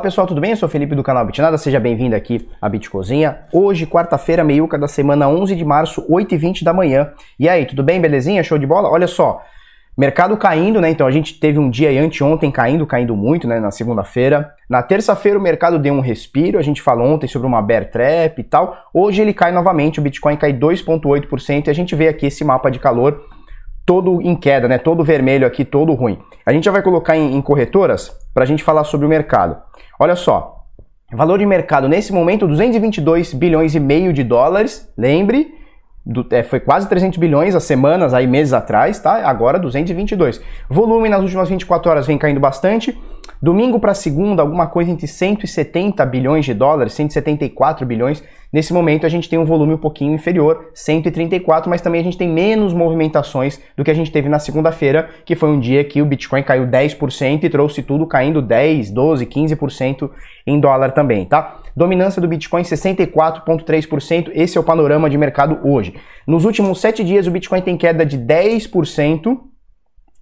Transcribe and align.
Olá 0.00 0.04
pessoal, 0.04 0.26
tudo 0.26 0.40
bem? 0.40 0.52
Eu 0.52 0.56
sou 0.56 0.66
Felipe 0.66 0.94
do 0.94 1.02
canal 1.02 1.26
Bitnada, 1.26 1.58
seja 1.58 1.78
bem-vindo 1.78 2.16
aqui 2.16 2.48
à 2.58 2.70
Bitcozinha. 2.70 3.40
Hoje, 3.52 3.86
quarta-feira, 3.86 4.42
meiuca 4.42 4.78
da 4.78 4.88
semana 4.88 5.28
11 5.28 5.54
de 5.54 5.62
março, 5.62 6.02
8h20 6.10 6.64
da 6.64 6.72
manhã. 6.72 7.12
E 7.38 7.46
aí, 7.46 7.66
tudo 7.66 7.82
bem? 7.82 8.00
Belezinha? 8.00 8.42
Show 8.42 8.56
de 8.56 8.66
bola? 8.66 8.88
Olha 8.88 9.06
só, 9.06 9.42
mercado 9.98 10.38
caindo, 10.38 10.80
né? 10.80 10.88
Então 10.88 11.06
a 11.06 11.10
gente 11.10 11.38
teve 11.38 11.58
um 11.58 11.68
dia 11.68 11.90
aí 11.90 11.98
anteontem 11.98 12.50
caindo, 12.50 12.86
caindo 12.86 13.14
muito, 13.14 13.46
né? 13.46 13.60
Na 13.60 13.70
segunda-feira. 13.70 14.54
Na 14.70 14.82
terça-feira 14.82 15.38
o 15.38 15.42
mercado 15.42 15.78
deu 15.78 15.92
um 15.92 16.00
respiro, 16.00 16.58
a 16.58 16.62
gente 16.62 16.80
falou 16.80 17.06
ontem 17.06 17.26
sobre 17.26 17.46
uma 17.46 17.60
bear 17.60 17.90
trap 17.90 18.38
e 18.38 18.42
tal. 18.42 18.74
Hoje 18.94 19.20
ele 19.20 19.34
cai 19.34 19.52
novamente, 19.52 20.00
o 20.00 20.02
Bitcoin 20.02 20.34
cai 20.34 20.54
2,8% 20.54 21.66
e 21.66 21.70
a 21.70 21.74
gente 21.74 21.94
vê 21.94 22.08
aqui 22.08 22.24
esse 22.24 22.42
mapa 22.42 22.70
de 22.70 22.78
calor 22.78 23.20
todo 23.84 24.20
em 24.22 24.36
queda, 24.36 24.68
né? 24.68 24.78
Todo 24.78 25.04
vermelho 25.04 25.46
aqui, 25.46 25.64
todo 25.64 25.94
ruim. 25.94 26.18
A 26.44 26.52
gente 26.52 26.64
já 26.64 26.70
vai 26.70 26.82
colocar 26.82 27.16
em, 27.16 27.34
em 27.34 27.42
corretoras 27.42 28.16
para 28.32 28.44
a 28.44 28.46
gente 28.46 28.62
falar 28.62 28.84
sobre 28.84 29.06
o 29.06 29.08
mercado. 29.08 29.56
Olha 29.98 30.16
só, 30.16 30.64
valor 31.12 31.38
de 31.38 31.46
mercado 31.46 31.88
nesse 31.88 32.12
momento 32.12 32.46
222 32.46 33.34
bilhões 33.34 33.74
e 33.74 33.80
meio 33.80 34.12
de 34.12 34.22
dólares. 34.22 34.92
Lembre, 34.96 35.52
do, 36.04 36.26
é, 36.30 36.42
foi 36.42 36.60
quase 36.60 36.88
300 36.88 37.18
bilhões 37.18 37.54
há 37.54 37.60
semanas, 37.60 38.14
aí 38.14 38.26
meses 38.26 38.52
atrás, 38.52 38.98
tá? 38.98 39.28
Agora 39.28 39.58
222. 39.58 40.40
Volume 40.68 41.08
nas 41.08 41.22
últimas 41.22 41.48
24 41.48 41.90
horas 41.90 42.06
vem 42.06 42.18
caindo 42.18 42.40
bastante. 42.40 42.98
Domingo 43.42 43.80
para 43.80 43.94
segunda, 43.94 44.42
alguma 44.42 44.66
coisa 44.66 44.90
entre 44.90 45.06
170 45.06 46.04
bilhões 46.04 46.44
de 46.44 46.52
dólares, 46.52 46.92
174 46.92 47.86
bilhões. 47.86 48.22
Nesse 48.52 48.70
momento 48.70 49.06
a 49.06 49.08
gente 49.08 49.30
tem 49.30 49.38
um 49.38 49.46
volume 49.46 49.72
um 49.72 49.78
pouquinho 49.78 50.12
inferior, 50.12 50.68
134, 50.74 51.70
mas 51.70 51.80
também 51.80 52.02
a 52.02 52.04
gente 52.04 52.18
tem 52.18 52.28
menos 52.28 52.74
movimentações 52.74 53.58
do 53.74 53.82
que 53.82 53.90
a 53.90 53.94
gente 53.94 54.12
teve 54.12 54.28
na 54.28 54.38
segunda-feira, 54.38 55.08
que 55.24 55.34
foi 55.34 55.48
um 55.48 55.58
dia 55.58 55.82
que 55.82 56.02
o 56.02 56.04
Bitcoin 56.04 56.42
caiu 56.42 56.66
10% 56.66 57.44
e 57.44 57.48
trouxe 57.48 57.82
tudo 57.82 58.06
caindo 58.06 58.42
10, 58.42 58.90
12, 58.90 59.24
15% 59.24 60.10
em 60.46 60.60
dólar 60.60 60.90
também, 60.90 61.24
tá? 61.24 61.60
Dominância 61.74 62.20
do 62.20 62.28
Bitcoin 62.28 62.62
64,3%. 62.62 64.32
Esse 64.34 64.58
é 64.58 64.60
o 64.60 64.64
panorama 64.64 65.08
de 65.08 65.16
mercado 65.16 65.60
hoje. 65.64 65.94
Nos 66.26 66.44
últimos 66.44 66.78
7 66.78 67.02
dias 67.02 67.26
o 67.26 67.30
Bitcoin 67.30 67.62
tem 67.62 67.78
queda 67.78 68.04
de 68.04 68.18
10%. 68.18 69.49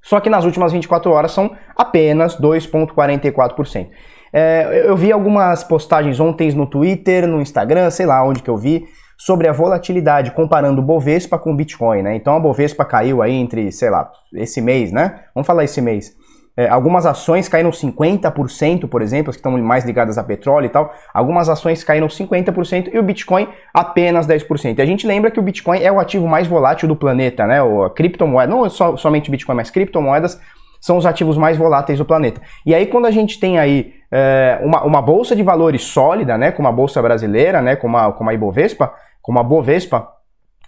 Só 0.03 0.21
que 0.21 0.31
nas 0.31 0.45
últimas 0.45 0.73
24 0.73 1.11
horas 1.11 1.33
são 1.33 1.51
apenas 1.77 2.37
2,44%. 2.41 3.89
É, 4.33 4.83
eu 4.85 4.97
vi 4.97 5.11
algumas 5.11 5.65
postagens 5.65 6.21
ontem 6.21 6.53
no 6.53 6.67
Twitter, 6.67 7.27
no 7.27 7.41
Instagram, 7.41 7.91
sei 7.91 8.07
lá 8.07 8.23
onde 8.23 8.43
que 8.43 8.51
eu 8.51 8.57
vi, 8.57 8.87
sobre 9.17 9.49
a 9.49 9.53
volatilidade 9.53 10.31
comparando 10.31 10.81
o 10.81 10.85
Bovespa 10.85 11.39
com 11.39 11.53
o 11.53 11.57
Bitcoin, 11.57 12.03
né? 12.03 12.15
Então 12.15 12.37
a 12.37 12.41
Bovespa 12.41 12.85
caiu 12.85 13.21
aí 13.21 13.33
entre, 13.33 13.73
sei 13.73 13.91
lá, 13.91 14.11
esse 14.33 14.61
mês, 14.61 14.93
né? 14.93 15.21
Vamos 15.35 15.47
falar 15.47 15.65
esse 15.65 15.81
mês. 15.81 16.15
É, 16.59 16.69
algumas 16.69 17.07
ações 17.07 17.49
caíram 17.49 17.71
50%, 17.71 18.89
por 18.89 19.01
exemplo, 19.01 19.31
as 19.31 19.37
que 19.37 19.39
estão 19.39 19.57
mais 19.59 19.85
ligadas 19.85 20.19
a 20.19 20.25
petróleo 20.25 20.67
e 20.67 20.69
tal. 20.69 20.93
Algumas 21.15 21.49
ações 21.49 21.85
caíram 21.85 22.09
50% 22.09 22.91
e 22.93 22.99
o 22.99 23.03
Bitcoin 23.05 23.47
apenas 23.73 24.27
10%. 24.27 24.77
E 24.77 24.83
a 24.83 24.85
gente 24.85 25.07
lembra 25.07 25.31
que 25.31 25.39
o 25.39 25.43
Bitcoin 25.43 25.81
é 25.81 25.93
o 25.93 26.01
ativo 26.01 26.27
mais 26.27 26.49
volátil 26.49 26.89
do 26.89 26.97
planeta, 26.97 27.47
né? 27.47 27.63
O, 27.63 27.89
criptomoeda, 27.91 28.53
não 28.53 28.69
somente 28.69 29.31
Bitcoin, 29.31 29.55
mas 29.55 29.71
criptomoedas 29.71 30.41
são 30.81 30.97
os 30.97 31.07
ativos 31.07 31.37
mais 31.37 31.57
voláteis 31.57 32.01
do 32.01 32.05
planeta. 32.05 32.41
E 32.67 32.75
aí, 32.75 32.87
quando 32.87 33.07
a 33.07 33.13
gente 33.13 33.39
tem 33.39 33.57
aí 33.57 33.95
é, 34.11 34.59
uma, 34.61 34.83
uma 34.83 35.01
bolsa 35.01 35.37
de 35.37 35.45
valores 35.45 35.85
sólida, 35.85 36.37
né? 36.37 36.51
Como 36.51 36.67
a 36.67 36.73
bolsa 36.73 37.01
brasileira, 37.01 37.63
né? 37.63 37.77
Como 37.77 37.97
a, 37.97 38.13
como 38.13 38.31
a 38.31 38.35
Ibovespa, 38.35 38.93
como 39.23 39.39
a 39.39 39.45
Bovespa, 39.45 40.09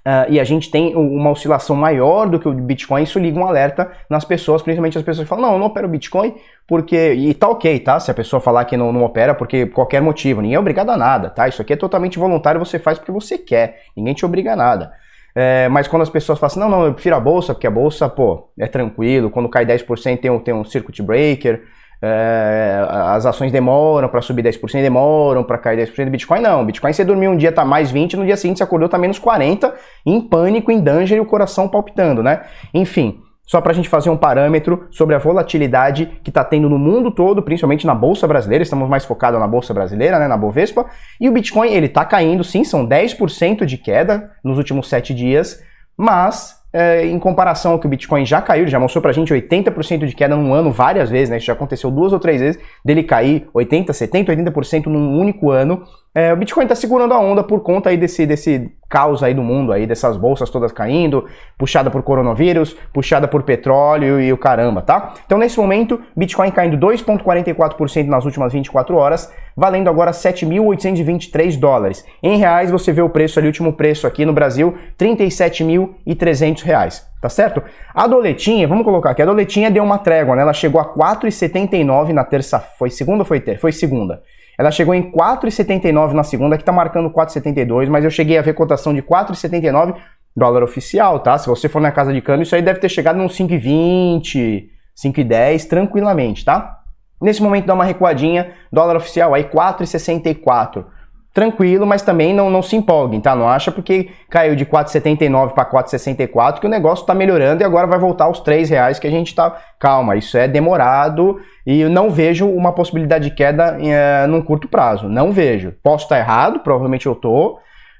Uh, 0.00 0.32
e 0.32 0.40
a 0.40 0.44
gente 0.44 0.70
tem 0.70 0.96
uma 0.96 1.30
oscilação 1.30 1.76
maior 1.76 2.26
do 2.26 2.40
que 2.40 2.48
o 2.48 2.54
Bitcoin, 2.54 3.02
isso 3.02 3.18
liga 3.18 3.38
um 3.38 3.46
alerta 3.46 3.92
nas 4.08 4.24
pessoas, 4.24 4.62
principalmente 4.62 4.96
as 4.96 5.04
pessoas 5.04 5.26
que 5.26 5.28
falam, 5.28 5.46
não, 5.46 5.52
eu 5.52 5.58
não 5.58 5.66
opero 5.66 5.86
Bitcoin 5.86 6.34
porque. 6.66 7.12
E 7.12 7.34
tá 7.34 7.48
ok, 7.48 7.78
tá? 7.80 8.00
Se 8.00 8.10
a 8.10 8.14
pessoa 8.14 8.40
falar 8.40 8.64
que 8.64 8.78
não, 8.78 8.92
não 8.92 9.04
opera 9.04 9.34
porque 9.34 9.66
qualquer 9.66 10.00
motivo, 10.00 10.40
ninguém 10.40 10.56
é 10.56 10.58
obrigado 10.58 10.88
a 10.88 10.96
nada, 10.96 11.28
tá? 11.28 11.46
Isso 11.48 11.60
aqui 11.60 11.74
é 11.74 11.76
totalmente 11.76 12.18
voluntário, 12.18 12.58
você 12.58 12.78
faz 12.78 12.98
porque 12.98 13.12
você 13.12 13.36
quer, 13.36 13.82
ninguém 13.94 14.14
te 14.14 14.24
obriga 14.24 14.54
a 14.54 14.56
nada. 14.56 14.92
É, 15.34 15.68
mas 15.68 15.86
quando 15.86 16.02
as 16.02 16.10
pessoas 16.10 16.38
falam 16.38 16.50
assim, 16.50 16.60
não, 16.60 16.68
não, 16.68 16.86
eu 16.86 16.94
prefiro 16.94 17.16
a 17.16 17.20
bolsa, 17.20 17.52
porque 17.52 17.66
a 17.66 17.70
bolsa, 17.70 18.08
pô, 18.08 18.48
é 18.58 18.66
tranquilo, 18.66 19.30
quando 19.30 19.48
cai 19.48 19.66
10% 19.66 20.18
tem 20.18 20.30
um, 20.30 20.38
tem 20.40 20.54
um 20.54 20.64
circuit 20.64 21.02
breaker, 21.02 21.62
é, 22.02 22.86
as 22.88 23.26
ações 23.26 23.52
demoram 23.52 24.08
para 24.08 24.22
subir 24.22 24.42
10%, 24.42 24.80
demoram 24.80 25.44
para 25.44 25.58
cair 25.58 25.78
10%. 25.86 26.08
Bitcoin 26.08 26.40
não. 26.40 26.64
Bitcoin 26.64 26.92
você 26.92 27.04
dormiu 27.04 27.30
um 27.30 27.36
dia 27.36 27.52
tá 27.52 27.64
mais 27.64 27.90
20, 27.90 28.16
no 28.16 28.24
dia 28.24 28.36
seguinte 28.36 28.58
você 28.58 28.64
acordou 28.64 28.88
tá 28.88 28.96
menos 28.96 29.18
40, 29.18 29.74
em 30.06 30.20
pânico, 30.20 30.72
em 30.72 30.80
danger 30.80 31.18
e 31.18 31.20
o 31.20 31.26
coração 31.26 31.68
palpitando, 31.68 32.22
né? 32.22 32.42
Enfim, 32.72 33.20
só 33.50 33.60
para 33.60 33.72
a 33.72 33.74
gente 33.74 33.88
fazer 33.88 34.10
um 34.10 34.16
parâmetro 34.16 34.86
sobre 34.92 35.12
a 35.14 35.18
volatilidade 35.18 36.06
que 36.22 36.30
está 36.30 36.44
tendo 36.44 36.68
no 36.68 36.78
mundo 36.78 37.10
todo, 37.10 37.42
principalmente 37.42 37.84
na 37.84 37.96
bolsa 37.96 38.26
brasileira. 38.26 38.62
Estamos 38.62 38.88
mais 38.88 39.04
focados 39.04 39.40
na 39.40 39.48
bolsa 39.48 39.74
brasileira, 39.74 40.20
né, 40.20 40.28
na 40.28 40.36
Bovespa. 40.36 40.86
E 41.20 41.28
o 41.28 41.32
Bitcoin 41.32 41.68
ele 41.72 41.86
está 41.86 42.04
caindo, 42.04 42.44
sim, 42.44 42.62
são 42.62 42.86
10% 42.86 43.64
de 43.64 43.76
queda 43.76 44.30
nos 44.44 44.56
últimos 44.56 44.88
7 44.88 45.12
dias, 45.12 45.60
mas 45.96 46.59
é, 46.72 47.04
em 47.06 47.18
comparação 47.18 47.72
ao 47.72 47.78
que 47.78 47.86
o 47.86 47.90
Bitcoin 47.90 48.24
já 48.24 48.40
caiu, 48.40 48.66
já 48.68 48.78
mostrou 48.78 49.02
pra 49.02 49.12
gente 49.12 49.32
80% 49.32 50.06
de 50.06 50.14
queda 50.14 50.36
num 50.36 50.54
ano 50.54 50.70
várias 50.70 51.10
vezes, 51.10 51.30
né? 51.30 51.36
Isso 51.36 51.46
já 51.46 51.52
aconteceu 51.52 51.90
duas 51.90 52.12
ou 52.12 52.20
três 52.20 52.40
vezes, 52.40 52.60
dele 52.84 53.02
cair 53.02 53.48
80, 53.52 53.92
70, 53.92 54.32
80% 54.32 54.86
num 54.86 55.18
único 55.18 55.50
ano. 55.50 55.82
É, 56.12 56.32
o 56.32 56.36
Bitcoin 56.36 56.64
está 56.64 56.74
segurando 56.74 57.14
a 57.14 57.20
onda 57.20 57.44
por 57.44 57.60
conta 57.60 57.90
aí 57.90 57.96
desse, 57.96 58.26
desse 58.26 58.72
caos 58.88 59.22
aí 59.22 59.32
do 59.32 59.44
mundo, 59.44 59.72
aí 59.72 59.86
dessas 59.86 60.16
bolsas 60.16 60.50
todas 60.50 60.72
caindo, 60.72 61.24
puxada 61.56 61.88
por 61.88 62.02
coronavírus, 62.02 62.76
puxada 62.92 63.28
por 63.28 63.44
petróleo 63.44 64.20
e 64.20 64.32
o 64.32 64.36
caramba, 64.36 64.82
tá? 64.82 65.14
Então 65.24 65.38
nesse 65.38 65.56
momento, 65.56 66.00
Bitcoin 66.16 66.50
caindo 66.50 66.76
2,44% 66.76 68.06
nas 68.06 68.24
últimas 68.24 68.52
24 68.52 68.96
horas, 68.96 69.32
valendo 69.56 69.88
agora 69.88 70.10
7.823 70.10 71.56
dólares. 71.56 72.04
Em 72.20 72.38
reais 72.38 72.72
você 72.72 72.92
vê 72.92 73.02
o 73.02 73.08
preço 73.08 73.38
ali, 73.38 73.46
o 73.46 73.50
último 73.50 73.74
preço 73.74 74.04
aqui 74.04 74.24
no 74.24 74.32
Brasil, 74.32 74.76
37.300 74.98 76.62
reais. 76.62 77.08
Tá 77.22 77.28
certo? 77.28 77.62
A 77.94 78.08
doletinha, 78.08 78.66
vamos 78.66 78.82
colocar 78.82 79.10
aqui, 79.10 79.22
a 79.22 79.26
doletinha 79.26 79.70
deu 79.70 79.84
uma 79.84 79.98
trégua, 79.98 80.34
né? 80.34 80.42
Ela 80.42 80.54
chegou 80.54 80.80
a 80.80 80.86
4,79 80.86 82.12
na 82.12 82.24
terça, 82.24 82.58
foi 82.58 82.90
segunda 82.90 83.20
ou 83.20 83.26
foi 83.26 83.38
ter? 83.38 83.60
Foi 83.60 83.70
segunda. 83.70 84.22
Ela 84.60 84.70
chegou 84.70 84.94
em 84.94 85.10
4,79 85.10 86.12
na 86.12 86.22
segunda, 86.22 86.54
que 86.54 86.62
está 86.62 86.70
marcando 86.70 87.08
4,72, 87.08 87.88
mas 87.88 88.04
eu 88.04 88.10
cheguei 88.10 88.36
a 88.36 88.42
ver 88.42 88.52
cotação 88.52 88.92
de 88.92 89.00
4,79 89.00 89.94
dólar 90.36 90.62
oficial, 90.62 91.18
tá? 91.20 91.38
Se 91.38 91.48
você 91.48 91.66
for 91.66 91.80
na 91.80 91.90
casa 91.90 92.12
de 92.12 92.20
câmbio, 92.20 92.42
isso 92.42 92.54
aí 92.54 92.60
deve 92.60 92.78
ter 92.78 92.90
chegado 92.90 93.16
nos 93.16 93.34
5,20, 93.38 94.68
5,10 94.94 95.66
tranquilamente, 95.66 96.44
tá? 96.44 96.78
Nesse 97.22 97.42
momento 97.42 97.64
dá 97.64 97.72
uma 97.72 97.86
recuadinha, 97.86 98.52
dólar 98.70 98.96
oficial 98.96 99.32
aí 99.32 99.44
4,64 99.44 100.84
tranquilo, 101.32 101.86
mas 101.86 102.02
também 102.02 102.34
não, 102.34 102.50
não 102.50 102.62
se 102.62 102.76
empolguem, 102.76 103.20
tá? 103.20 103.36
Não 103.36 103.48
acha 103.48 103.70
porque 103.70 104.10
caiu 104.28 104.56
de 104.56 104.66
4,79 104.66 105.52
para 105.52 105.64
4,64 105.64 106.58
que 106.58 106.66
o 106.66 106.70
negócio 106.70 107.02
está 107.02 107.14
melhorando 107.14 107.62
e 107.62 107.64
agora 107.64 107.86
vai 107.86 107.98
voltar 107.98 108.24
aos 108.24 108.40
3 108.40 108.68
reais 108.68 108.98
que 108.98 109.06
a 109.06 109.10
gente 109.10 109.28
está. 109.28 109.56
Calma, 109.78 110.16
isso 110.16 110.36
é 110.36 110.48
demorado 110.48 111.40
e 111.64 111.84
não 111.84 112.10
vejo 112.10 112.48
uma 112.48 112.72
possibilidade 112.72 113.30
de 113.30 113.34
queda 113.34 113.78
é, 113.80 114.26
num 114.26 114.42
curto 114.42 114.66
prazo. 114.66 115.08
Não 115.08 115.30
vejo. 115.30 115.72
Posso 115.82 116.04
estar 116.04 116.18
errado, 116.18 116.60
provavelmente 116.60 117.06
eu 117.06 117.14
tô, 117.14 117.58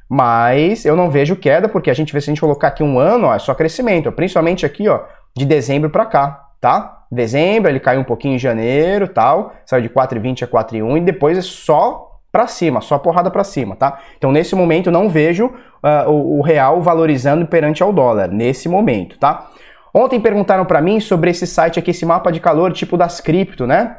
mas 0.08 0.84
eu 0.84 0.96
não 0.96 1.08
vejo 1.08 1.36
queda 1.36 1.69
porque 1.69 1.90
a 1.90 1.94
gente 1.94 2.12
vê 2.12 2.20
se 2.20 2.30
a 2.30 2.32
gente 2.32 2.40
colocar 2.40 2.69
aqui 2.69 2.82
um 2.82 2.98
ano, 2.98 3.28
ó, 3.28 3.34
é 3.34 3.38
só 3.38 3.54
crescimento, 3.54 4.10
principalmente 4.10 4.66
aqui, 4.66 4.88
ó, 4.88 5.02
de 5.36 5.44
dezembro 5.44 5.88
para 5.88 6.04
cá, 6.04 6.48
tá? 6.60 6.96
Dezembro, 7.12 7.70
ele 7.70 7.80
caiu 7.80 8.00
um 8.00 8.04
pouquinho 8.04 8.34
em 8.34 8.38
janeiro, 8.38 9.06
tal, 9.06 9.52
saiu 9.64 9.82
de 9.82 9.88
4,20 9.88 10.42
a 10.42 10.46
4,1 10.48 10.96
e 10.96 11.00
depois 11.00 11.38
é 11.38 11.42
só 11.42 12.09
para 12.32 12.46
cima, 12.46 12.80
só 12.80 12.98
porrada 12.98 13.30
para 13.30 13.44
cima, 13.44 13.74
tá? 13.76 13.98
Então 14.16 14.30
nesse 14.30 14.54
momento 14.54 14.91
não 14.91 15.08
vejo 15.08 15.46
uh, 15.46 16.08
o, 16.08 16.38
o, 16.38 16.42
real 16.42 16.80
valorizando 16.80 17.46
perante 17.46 17.82
ao 17.82 17.92
dólar, 17.92 18.28
nesse 18.28 18.68
momento, 18.68 19.18
tá? 19.18 19.50
Ontem 19.93 20.20
perguntaram 20.20 20.64
para 20.64 20.81
mim 20.81 21.00
sobre 21.00 21.31
esse 21.31 21.46
site 21.46 21.78
aqui, 21.78 21.90
esse 21.90 22.06
mapa 22.06 22.31
de 22.31 22.38
calor 22.38 22.72
tipo 22.72 22.96
das 22.96 23.20
cripto, 23.20 23.66
né? 23.66 23.96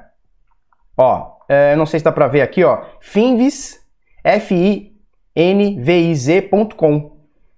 Ó, 0.98 1.32
é, 1.50 1.76
não 1.76 1.86
sei 1.86 2.00
se 2.00 2.06
dá 2.06 2.12
para 2.12 2.28
ver 2.28 2.42
aqui, 2.42 2.64
ó, 2.64 2.82
finviz, 3.02 3.80
F-I-N-V-I-Z.com. 4.24 4.92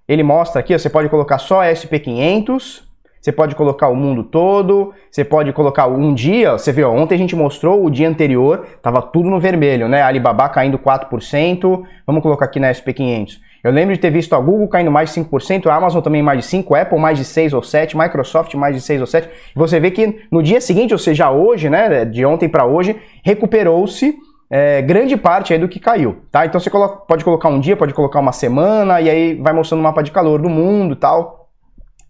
Ele 0.08 0.24
mostra 0.24 0.60
aqui, 0.60 0.74
ó, 0.74 0.78
você 0.80 0.90
pode 0.90 1.10
colocar 1.10 1.38
só 1.38 1.62
SP500, 1.62 2.82
você 3.24 3.32
pode 3.32 3.56
colocar 3.56 3.88
o 3.88 3.96
mundo 3.96 4.22
todo, 4.22 4.94
você 5.10 5.24
pode 5.24 5.54
colocar 5.54 5.88
um 5.88 6.14
dia, 6.14 6.52
você 6.52 6.74
viu, 6.74 6.92
ontem 6.92 7.16
a 7.16 7.18
gente 7.18 7.38
mostrou 7.38 7.86
o 7.86 7.90
dia 7.90 8.10
anterior, 8.10 8.66
tava 8.82 9.02
tudo 9.02 9.30
no 9.30 9.40
vermelho, 9.40 9.88
né? 9.88 10.02
Alibaba 10.02 10.50
caindo 10.50 10.78
4%, 10.78 11.84
vamos 12.06 12.22
colocar 12.22 12.44
aqui 12.44 12.60
na 12.60 12.70
SP500. 12.70 13.40
Eu 13.64 13.72
lembro 13.72 13.96
de 13.96 14.02
ter 14.02 14.10
visto 14.10 14.36
a 14.36 14.40
Google 14.42 14.68
caindo 14.68 14.92
mais 14.92 15.14
de 15.14 15.22
5%, 15.22 15.68
a 15.68 15.74
Amazon 15.74 16.02
também 16.02 16.22
mais 16.22 16.46
de 16.46 16.58
5%, 16.58 16.82
Apple 16.82 17.00
mais 17.00 17.18
de 17.18 17.24
6 17.24 17.54
ou 17.54 17.64
7, 17.64 17.98
Microsoft 17.98 18.54
mais 18.56 18.76
de 18.76 18.82
6 18.82 19.00
ou 19.00 19.08
7. 19.08 19.30
Você 19.56 19.80
vê 19.80 19.90
que 19.90 20.28
no 20.30 20.44
dia 20.44 20.60
seguinte, 20.60 20.92
ou 20.92 21.00
seja, 21.00 21.32
hoje, 21.32 21.70
né, 21.70 22.04
de 22.04 22.26
ontem 22.26 22.50
para 22.50 22.66
hoje, 22.66 22.98
recuperou-se 23.24 24.18
é, 24.50 24.82
grande 24.82 25.16
parte 25.16 25.54
aí 25.54 25.60
do 25.60 25.70
que 25.70 25.80
caiu, 25.80 26.18
tá? 26.30 26.46
Então 26.46 26.60
você 26.60 26.70
coloca, 26.70 27.06
pode 27.08 27.24
colocar 27.24 27.48
um 27.48 27.62
dia, 27.62 27.78
pode 27.78 27.94
colocar 27.94 28.20
uma 28.20 28.34
semana, 28.34 29.00
e 29.00 29.10
aí 29.10 29.34
vai 29.36 29.54
mostrando 29.54 29.80
o 29.80 29.84
mapa 29.84 30.04
de 30.04 30.12
calor 30.12 30.42
do 30.42 30.50
mundo 30.50 30.94
tal 30.98 31.43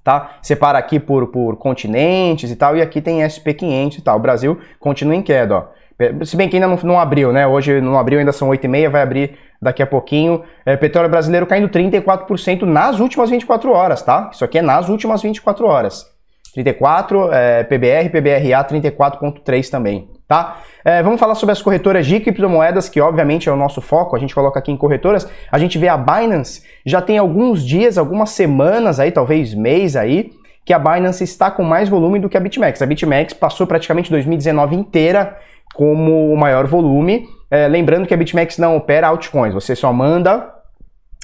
tá? 0.03 0.37
Separa 0.41 0.77
aqui 0.77 0.99
por, 0.99 1.27
por 1.27 1.55
continentes 1.57 2.51
e 2.51 2.55
tal, 2.55 2.75
e 2.75 2.81
aqui 2.81 3.01
tem 3.01 3.21
SP500 3.21 3.99
e 3.99 4.01
tal. 4.01 4.17
O 4.17 4.21
Brasil 4.21 4.59
continua 4.79 5.15
em 5.15 5.21
queda, 5.21 5.55
ó. 5.55 6.25
Se 6.25 6.35
bem 6.35 6.49
que 6.49 6.57
ainda 6.57 6.67
não, 6.67 6.77
não 6.83 6.99
abriu, 6.99 7.31
né? 7.31 7.47
Hoje 7.47 7.79
não 7.79 7.97
abriu, 7.97 8.19
ainda 8.19 8.31
são 8.31 8.49
8h30, 8.49 8.89
vai 8.89 9.01
abrir 9.01 9.37
daqui 9.61 9.81
a 9.81 9.87
pouquinho. 9.87 10.43
É, 10.65 10.75
petróleo 10.75 11.09
brasileiro 11.09 11.45
caindo 11.45 11.69
34% 11.69 12.63
nas 12.63 12.99
últimas 12.99 13.29
24 13.29 13.71
horas, 13.71 14.01
tá? 14.01 14.29
Isso 14.33 14.43
aqui 14.43 14.57
é 14.57 14.61
nas 14.61 14.89
últimas 14.89 15.21
24 15.21 15.65
horas. 15.65 16.11
34, 16.53 17.33
é, 17.33 17.63
PBR, 17.63 18.09
PBRA 18.09 18.63
34.3 18.63 19.69
também, 19.69 20.09
tá? 20.27 20.59
É, 20.83 21.01
vamos 21.01 21.19
falar 21.19 21.35
sobre 21.35 21.53
as 21.53 21.61
corretoras 21.61 22.05
de 22.05 22.19
criptomoedas, 22.19 22.89
que 22.89 22.99
obviamente 22.99 23.47
é 23.47 23.51
o 23.51 23.55
nosso 23.55 23.81
foco, 23.81 24.15
a 24.15 24.19
gente 24.19 24.33
coloca 24.33 24.59
aqui 24.59 24.71
em 24.71 24.77
corretoras. 24.77 25.27
A 25.51 25.57
gente 25.59 25.77
vê 25.77 25.87
a 25.87 25.97
Binance, 25.97 26.63
já 26.85 27.01
tem 27.01 27.17
alguns 27.17 27.65
dias, 27.65 27.97
algumas 27.97 28.31
semanas 28.31 28.99
aí, 28.99 29.11
talvez 29.11 29.53
mês 29.53 29.95
aí, 29.95 30.31
que 30.65 30.73
a 30.73 30.79
Binance 30.79 31.23
está 31.23 31.51
com 31.51 31.63
mais 31.63 31.89
volume 31.89 32.19
do 32.19 32.29
que 32.29 32.37
a 32.37 32.39
BitMEX. 32.39 32.81
A 32.81 32.85
BitMEX 32.85 33.33
passou 33.33 33.67
praticamente 33.67 34.09
2019 34.09 34.75
inteira 34.75 35.37
como 35.73 36.31
o 36.31 36.37
maior 36.37 36.67
volume. 36.67 37.27
É, 37.49 37.67
lembrando 37.67 38.07
que 38.07 38.13
a 38.13 38.17
BitMEX 38.17 38.57
não 38.57 38.77
opera 38.77 39.07
altcoins, 39.07 39.53
você 39.53 39.75
só 39.75 39.91
manda 39.91 40.53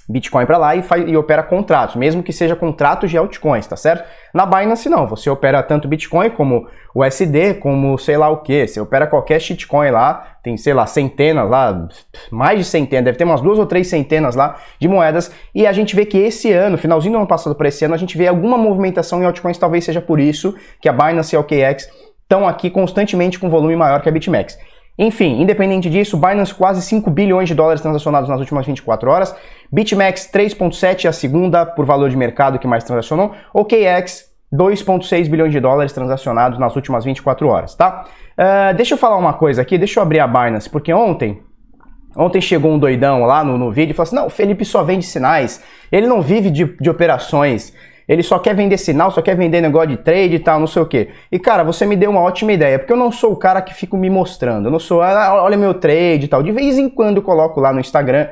Bitcoin 0.09 0.45
para 0.47 0.57
lá 0.57 0.75
e, 0.75 0.81
faz, 0.81 1.07
e 1.07 1.15
opera 1.15 1.43
contratos, 1.43 1.95
mesmo 1.95 2.23
que 2.23 2.33
seja 2.33 2.55
contratos 2.55 3.11
de 3.11 3.17
altcoins, 3.17 3.67
tá 3.67 3.75
certo? 3.75 4.03
Na 4.33 4.43
Binance 4.43 4.89
não, 4.89 5.05
você 5.05 5.29
opera 5.29 5.61
tanto 5.61 5.87
Bitcoin 5.87 6.31
como 6.31 6.67
o 6.95 7.05
USD, 7.05 7.53
como 7.55 7.95
sei 7.99 8.17
lá 8.17 8.27
o 8.27 8.37
que, 8.37 8.67
você 8.67 8.81
opera 8.81 9.05
qualquer 9.05 9.39
shitcoin 9.39 9.91
lá, 9.91 10.37
tem 10.41 10.57
sei 10.57 10.73
lá 10.73 10.87
centenas 10.87 11.47
lá, 11.47 11.87
mais 12.31 12.57
de 12.57 12.65
centenas, 12.65 13.05
deve 13.05 13.17
ter 13.19 13.23
umas 13.23 13.39
duas 13.39 13.59
ou 13.59 13.67
três 13.67 13.87
centenas 13.87 14.35
lá 14.35 14.57
de 14.79 14.87
moedas, 14.87 15.31
e 15.53 15.67
a 15.67 15.71
gente 15.71 15.95
vê 15.95 16.05
que 16.05 16.17
esse 16.17 16.51
ano, 16.51 16.75
finalzinho 16.75 17.13
do 17.13 17.17
ano 17.19 17.27
passado 17.27 17.53
para 17.53 17.67
esse 17.67 17.85
ano, 17.85 17.93
a 17.93 17.97
gente 17.97 18.17
vê 18.17 18.27
alguma 18.27 18.57
movimentação 18.57 19.21
em 19.21 19.25
altcoins, 19.25 19.59
talvez 19.59 19.85
seja 19.85 20.01
por 20.01 20.19
isso 20.19 20.55
que 20.81 20.89
a 20.89 20.93
Binance 20.93 21.35
e 21.35 21.37
a 21.37 21.39
OKX 21.39 21.87
estão 22.23 22.47
aqui 22.47 22.71
constantemente 22.71 23.37
com 23.37 23.47
volume 23.47 23.75
maior 23.75 24.01
que 24.01 24.09
a 24.09 24.11
BitMEX. 24.11 24.57
Enfim, 25.01 25.41
independente 25.41 25.89
disso, 25.89 26.17
Binance 26.17 26.53
quase 26.53 26.81
5 26.81 27.09
bilhões 27.09 27.47
de 27.47 27.55
dólares 27.55 27.81
transacionados 27.81 28.27
nas 28.27 28.41
últimas 28.41 28.65
24 28.65 29.09
horas, 29.09 29.33
BitMEX 29.71 30.29
3.7 30.29 31.07
a 31.07 31.13
segunda 31.13 31.65
por 31.65 31.85
valor 31.85 32.09
de 32.09 32.17
mercado 32.17 32.59
que 32.59 32.67
mais 32.67 32.83
transacionou, 32.83 33.33
OKX 33.53 34.25
2.6 34.53 35.29
bilhões 35.29 35.53
de 35.53 35.59
dólares 35.61 35.93
transacionados 35.93 36.59
nas 36.59 36.75
últimas 36.75 37.05
24 37.05 37.47
horas, 37.47 37.75
tá? 37.75 38.03
Uh, 38.37 38.75
deixa 38.75 38.95
eu 38.95 38.97
falar 38.97 39.15
uma 39.15 39.31
coisa 39.31 39.61
aqui, 39.61 39.77
deixa 39.77 40.01
eu 40.01 40.03
abrir 40.03 40.19
a 40.19 40.27
Binance, 40.27 40.69
porque 40.69 40.93
ontem 40.93 41.41
Ontem 42.17 42.41
chegou 42.41 42.71
um 42.71 42.79
doidão 42.79 43.23
lá 43.23 43.43
no, 43.43 43.55
no 43.55 43.71
vídeo 43.71 43.91
e 43.91 43.93
falou 43.93 44.07
assim: 44.07 44.15
não, 44.15 44.25
o 44.25 44.29
Felipe 44.31 44.65
só 44.65 44.83
vende 44.83 45.05
sinais, 45.05 45.63
ele 45.91 46.07
não 46.07 46.23
vive 46.23 46.49
de, 46.49 46.65
de 46.65 46.89
operações, 46.89 47.71
ele 48.09 48.23
só 48.23 48.39
quer 48.39 48.55
vender 48.55 48.77
sinal, 48.79 49.11
só 49.11 49.21
quer 49.21 49.35
vender 49.35 49.61
negócio 49.61 49.89
de 49.89 49.97
trade 49.97 50.35
e 50.35 50.39
tal, 50.39 50.59
não 50.59 50.65
sei 50.65 50.81
o 50.81 50.85
quê. 50.87 51.09
E 51.31 51.37
cara, 51.37 51.63
você 51.63 51.85
me 51.85 51.95
deu 51.95 52.09
uma 52.09 52.21
ótima 52.21 52.51
ideia, 52.51 52.79
porque 52.79 52.91
eu 52.91 52.97
não 52.97 53.11
sou 53.11 53.31
o 53.31 53.35
cara 53.35 53.61
que 53.61 53.71
fico 53.71 53.95
me 53.95 54.09
mostrando, 54.09 54.65
eu 54.65 54.71
não 54.71 54.79
sou, 54.79 55.03
ah, 55.03 55.43
olha 55.43 55.55
meu 55.55 55.75
trade 55.75 56.25
e 56.25 56.27
tal. 56.27 56.41
De 56.41 56.51
vez 56.51 56.79
em 56.79 56.89
quando 56.89 57.17
eu 57.17 57.21
coloco 57.21 57.61
lá 57.61 57.71
no 57.71 57.79
Instagram 57.79 58.27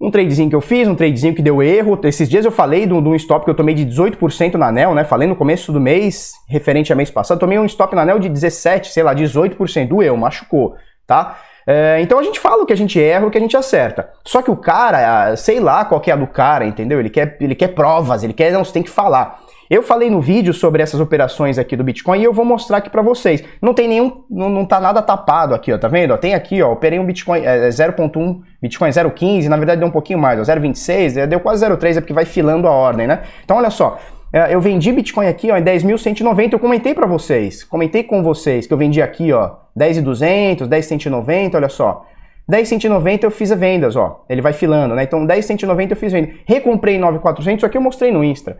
um 0.00 0.10
tradezinho 0.10 0.48
que 0.48 0.56
eu 0.56 0.60
fiz, 0.60 0.88
um 0.88 0.94
tradezinho 0.94 1.34
que 1.34 1.42
deu 1.42 1.62
erro. 1.62 1.98
Esses 2.04 2.28
dias 2.28 2.44
eu 2.44 2.50
falei 2.50 2.86
de 2.86 2.92
um 2.92 3.14
stop 3.14 3.44
que 3.44 3.50
eu 3.50 3.54
tomei 3.54 3.74
de 3.74 3.86
18% 3.86 4.54
na 4.54 4.68
ANEL, 4.68 4.94
né? 4.94 5.04
Falei 5.04 5.28
no 5.28 5.36
começo 5.36 5.72
do 5.72 5.80
mês, 5.80 6.32
referente 6.48 6.92
a 6.92 6.96
mês 6.96 7.10
passado, 7.10 7.38
tomei 7.38 7.58
um 7.58 7.66
stop 7.66 7.94
na 7.94 8.02
ANEL 8.02 8.18
de 8.18 8.28
17, 8.28 8.90
sei 8.90 9.02
lá, 9.02 9.14
18%. 9.14 9.88
Doeu, 9.88 10.16
machucou, 10.16 10.74
tá? 11.06 11.38
É, 11.66 11.98
então 12.00 12.18
a 12.18 12.22
gente 12.22 12.38
fala 12.38 12.62
o 12.62 12.66
que 12.66 12.72
a 12.72 12.76
gente 12.76 13.00
erra, 13.00 13.26
o 13.26 13.30
que 13.30 13.38
a 13.38 13.40
gente 13.40 13.56
acerta. 13.56 14.10
Só 14.24 14.42
que 14.42 14.50
o 14.50 14.56
cara, 14.56 15.34
sei 15.36 15.60
lá 15.60 15.84
qual 15.84 16.02
é 16.06 16.10
a 16.10 16.16
do 16.16 16.26
cara, 16.26 16.66
entendeu? 16.66 17.00
Ele 17.00 17.10
quer, 17.10 17.36
ele 17.40 17.54
quer 17.54 17.68
provas, 17.68 18.22
ele 18.22 18.32
quer, 18.32 18.52
não, 18.52 18.64
você 18.64 18.72
tem 18.72 18.82
que 18.82 18.90
falar. 18.90 19.40
Eu 19.70 19.82
falei 19.82 20.10
no 20.10 20.20
vídeo 20.20 20.52
sobre 20.52 20.82
essas 20.82 21.00
operações 21.00 21.58
aqui 21.58 21.74
do 21.74 21.82
Bitcoin 21.82 22.20
e 22.20 22.24
eu 22.24 22.32
vou 22.32 22.44
mostrar 22.44 22.78
aqui 22.78 22.90
para 22.90 23.00
vocês. 23.00 23.42
Não 23.62 23.72
tem 23.72 23.88
nenhum, 23.88 24.22
não, 24.30 24.50
não 24.50 24.66
tá 24.66 24.78
nada 24.78 25.00
tapado 25.00 25.54
aqui, 25.54 25.72
ó, 25.72 25.78
tá 25.78 25.88
vendo? 25.88 26.16
Tem 26.18 26.34
aqui, 26.34 26.62
ó, 26.62 26.72
operei 26.72 26.98
um 26.98 27.06
Bitcoin 27.06 27.40
é, 27.40 27.68
0.1, 27.70 28.40
é 28.40 28.44
Bitcoin 28.60 28.90
0.15, 28.90 29.48
na 29.48 29.56
verdade 29.56 29.78
deu 29.78 29.88
um 29.88 29.92
pouquinho 29.92 30.18
mais, 30.18 30.38
ó, 30.38 30.42
0.26, 30.42 31.16
é, 31.16 31.26
deu 31.26 31.40
quase 31.40 31.64
0.3, 31.64 31.96
é 31.96 32.00
porque 32.00 32.12
vai 32.12 32.26
filando 32.26 32.68
a 32.68 32.70
ordem, 32.70 33.06
né? 33.06 33.22
Então 33.42 33.56
olha 33.56 33.70
só, 33.70 33.98
é, 34.32 34.54
eu 34.54 34.60
vendi 34.60 34.92
Bitcoin 34.92 35.26
aqui 35.26 35.50
ó, 35.50 35.56
em 35.56 35.62
10.190, 35.62 36.52
eu 36.52 36.58
comentei 36.58 36.92
para 36.92 37.06
vocês, 37.06 37.64
comentei 37.64 38.02
com 38.02 38.22
vocês 38.22 38.66
que 38.66 38.72
eu 38.72 38.78
vendi 38.78 39.00
aqui, 39.00 39.32
ó, 39.32 39.63
10.200, 39.76 40.68
10.190, 40.68 41.54
olha 41.54 41.68
só. 41.68 42.06
10.190 42.50 43.24
eu 43.24 43.30
fiz 43.30 43.50
as 43.50 43.58
vendas, 43.58 43.96
ó. 43.96 44.24
Ele 44.28 44.42
vai 44.42 44.52
filando, 44.52 44.94
né? 44.94 45.04
Então 45.04 45.26
10.190 45.26 45.90
eu 45.90 45.96
fiz 45.96 46.12
venda. 46.12 46.30
Recomprei 46.44 46.98
9.400, 46.98 47.56
isso 47.56 47.66
aqui 47.66 47.76
eu 47.76 47.82
mostrei 47.82 48.12
no 48.12 48.22
Insta. 48.22 48.58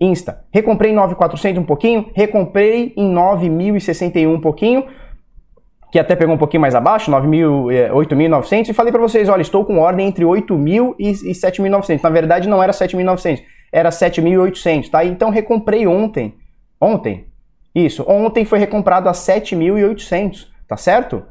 Insta. 0.00 0.44
Recomprei 0.52 0.92
em 0.92 0.94
9.400 0.94 1.58
um 1.58 1.64
pouquinho, 1.64 2.10
recomprei 2.14 2.92
em 2.96 3.12
9.061 3.14 4.28
um 4.28 4.40
pouquinho, 4.40 4.86
que 5.90 5.98
até 5.98 6.14
pegou 6.16 6.34
um 6.34 6.38
pouquinho 6.38 6.60
mais 6.60 6.74
abaixo, 6.74 7.10
8.900, 7.10 8.68
eh, 8.68 8.70
e 8.70 8.74
falei 8.74 8.92
para 8.92 9.00
vocês, 9.00 9.28
olha, 9.28 9.42
estou 9.42 9.64
com 9.64 9.78
ordem 9.78 10.06
entre 10.06 10.24
8.000 10.24 10.94
e 10.98 11.12
7.900. 11.12 12.02
Na 12.02 12.10
verdade 12.10 12.48
não 12.48 12.62
era 12.62 12.72
7.900, 12.72 13.42
era 13.72 13.90
7.800, 13.90 14.90
tá? 14.90 15.04
Então 15.04 15.30
recomprei 15.30 15.86
ontem. 15.86 16.34
Ontem. 16.80 17.26
Isso, 17.74 18.04
ontem 18.08 18.44
foi 18.44 18.58
recomprado 18.58 19.08
a 19.08 19.12
7.800 19.12 20.55
tá 20.68 20.76
certo? 20.76 21.22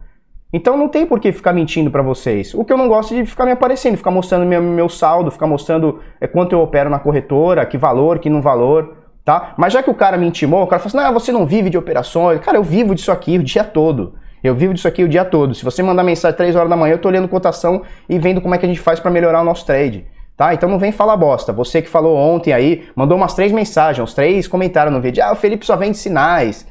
Então 0.54 0.78
não 0.78 0.88
tem 0.88 1.06
por 1.06 1.20
que 1.20 1.32
ficar 1.32 1.52
mentindo 1.52 1.92
para 1.92 2.02
vocês. 2.02 2.54
O 2.54 2.64
que 2.64 2.72
eu 2.72 2.78
não 2.78 2.88
gosto 2.88 3.14
é 3.14 3.22
de 3.22 3.30
ficar 3.30 3.46
me 3.46 3.52
aparecendo, 3.52 3.98
ficar 3.98 4.12
mostrando 4.12 4.46
meu, 4.46 4.62
meu 4.62 4.88
saldo, 4.88 5.30
ficar 5.30 5.48
mostrando 5.48 6.00
é, 6.22 6.28
quanto 6.28 6.54
eu 6.54 6.62
opero 6.62 6.90
na 6.90 6.98
corretora, 6.98 7.66
que 7.66 7.78
valor, 7.78 8.20
que 8.20 8.30
não 8.30 8.42
valor, 8.42 8.96
tá? 9.26 9.54
Mas 9.58 9.74
já 9.74 9.84
que 9.84 9.90
o 9.90 9.94
cara 9.94 10.16
me 10.16 10.26
intimou, 10.26 10.64
o 10.64 10.68
cara 10.68 10.82
falou 10.82 10.98
assim, 10.98 11.08
não, 11.08 11.20
você 11.20 11.32
não 11.32 11.46
vive 11.46 11.70
de 11.70 11.78
operações. 11.78 12.40
Cara, 12.40 12.58
eu 12.58 12.64
vivo 12.64 12.96
disso 12.96 13.12
aqui 13.12 13.38
o 13.38 13.44
dia 13.44 13.64
todo. 13.66 14.14
Eu 14.42 14.56
vivo 14.56 14.74
disso 14.74 14.88
aqui 14.88 15.04
o 15.04 15.10
dia 15.10 15.26
todo. 15.26 15.54
Se 15.56 15.66
você 15.66 15.84
mandar 15.84 16.04
mensagem 16.04 16.38
3 16.38 16.56
horas 16.56 16.70
da 16.70 16.78
manhã, 16.78 16.94
eu 16.94 17.00
tô 17.00 17.10
olhando 17.10 17.28
cotação 17.28 17.82
e 18.08 18.18
vendo 18.20 18.40
como 18.40 18.56
é 18.56 18.58
que 18.58 18.66
a 18.66 18.70
gente 18.70 18.80
faz 18.80 19.00
para 19.00 19.12
melhorar 19.12 19.42
o 19.42 19.44
nosso 19.44 19.66
trade. 19.66 20.06
Tá? 20.38 20.54
Então 20.54 20.70
não 20.70 20.78
vem 20.78 20.92
falar 20.92 21.18
bosta. 21.18 21.52
Você 21.52 21.82
que 21.82 21.90
falou 21.90 22.16
ontem 22.16 22.54
aí, 22.54 22.88
mandou 22.96 23.18
umas 23.18 23.34
três 23.34 23.52
mensagens, 23.52 24.04
uns 24.04 24.14
três 24.14 24.48
comentários 24.48 24.94
no 24.94 25.02
vídeo. 25.02 25.24
Ah, 25.24 25.32
o 25.32 25.36
Felipe 25.36 25.66
só 25.66 25.76
vende 25.76 25.98
sinais. 25.98 26.68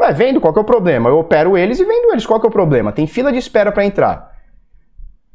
Ué, 0.00 0.12
vendo, 0.12 0.40
qual 0.40 0.52
que 0.52 0.58
é 0.58 0.62
o 0.62 0.64
problema? 0.64 1.10
Eu 1.10 1.18
opero 1.18 1.56
eles 1.56 1.80
e 1.80 1.84
vendo 1.84 2.12
eles, 2.12 2.24
qual 2.24 2.38
que 2.38 2.46
é 2.46 2.48
o 2.48 2.52
problema? 2.52 2.92
Tem 2.92 3.06
fila 3.06 3.32
de 3.32 3.38
espera 3.38 3.72
para 3.72 3.84
entrar. 3.84 4.32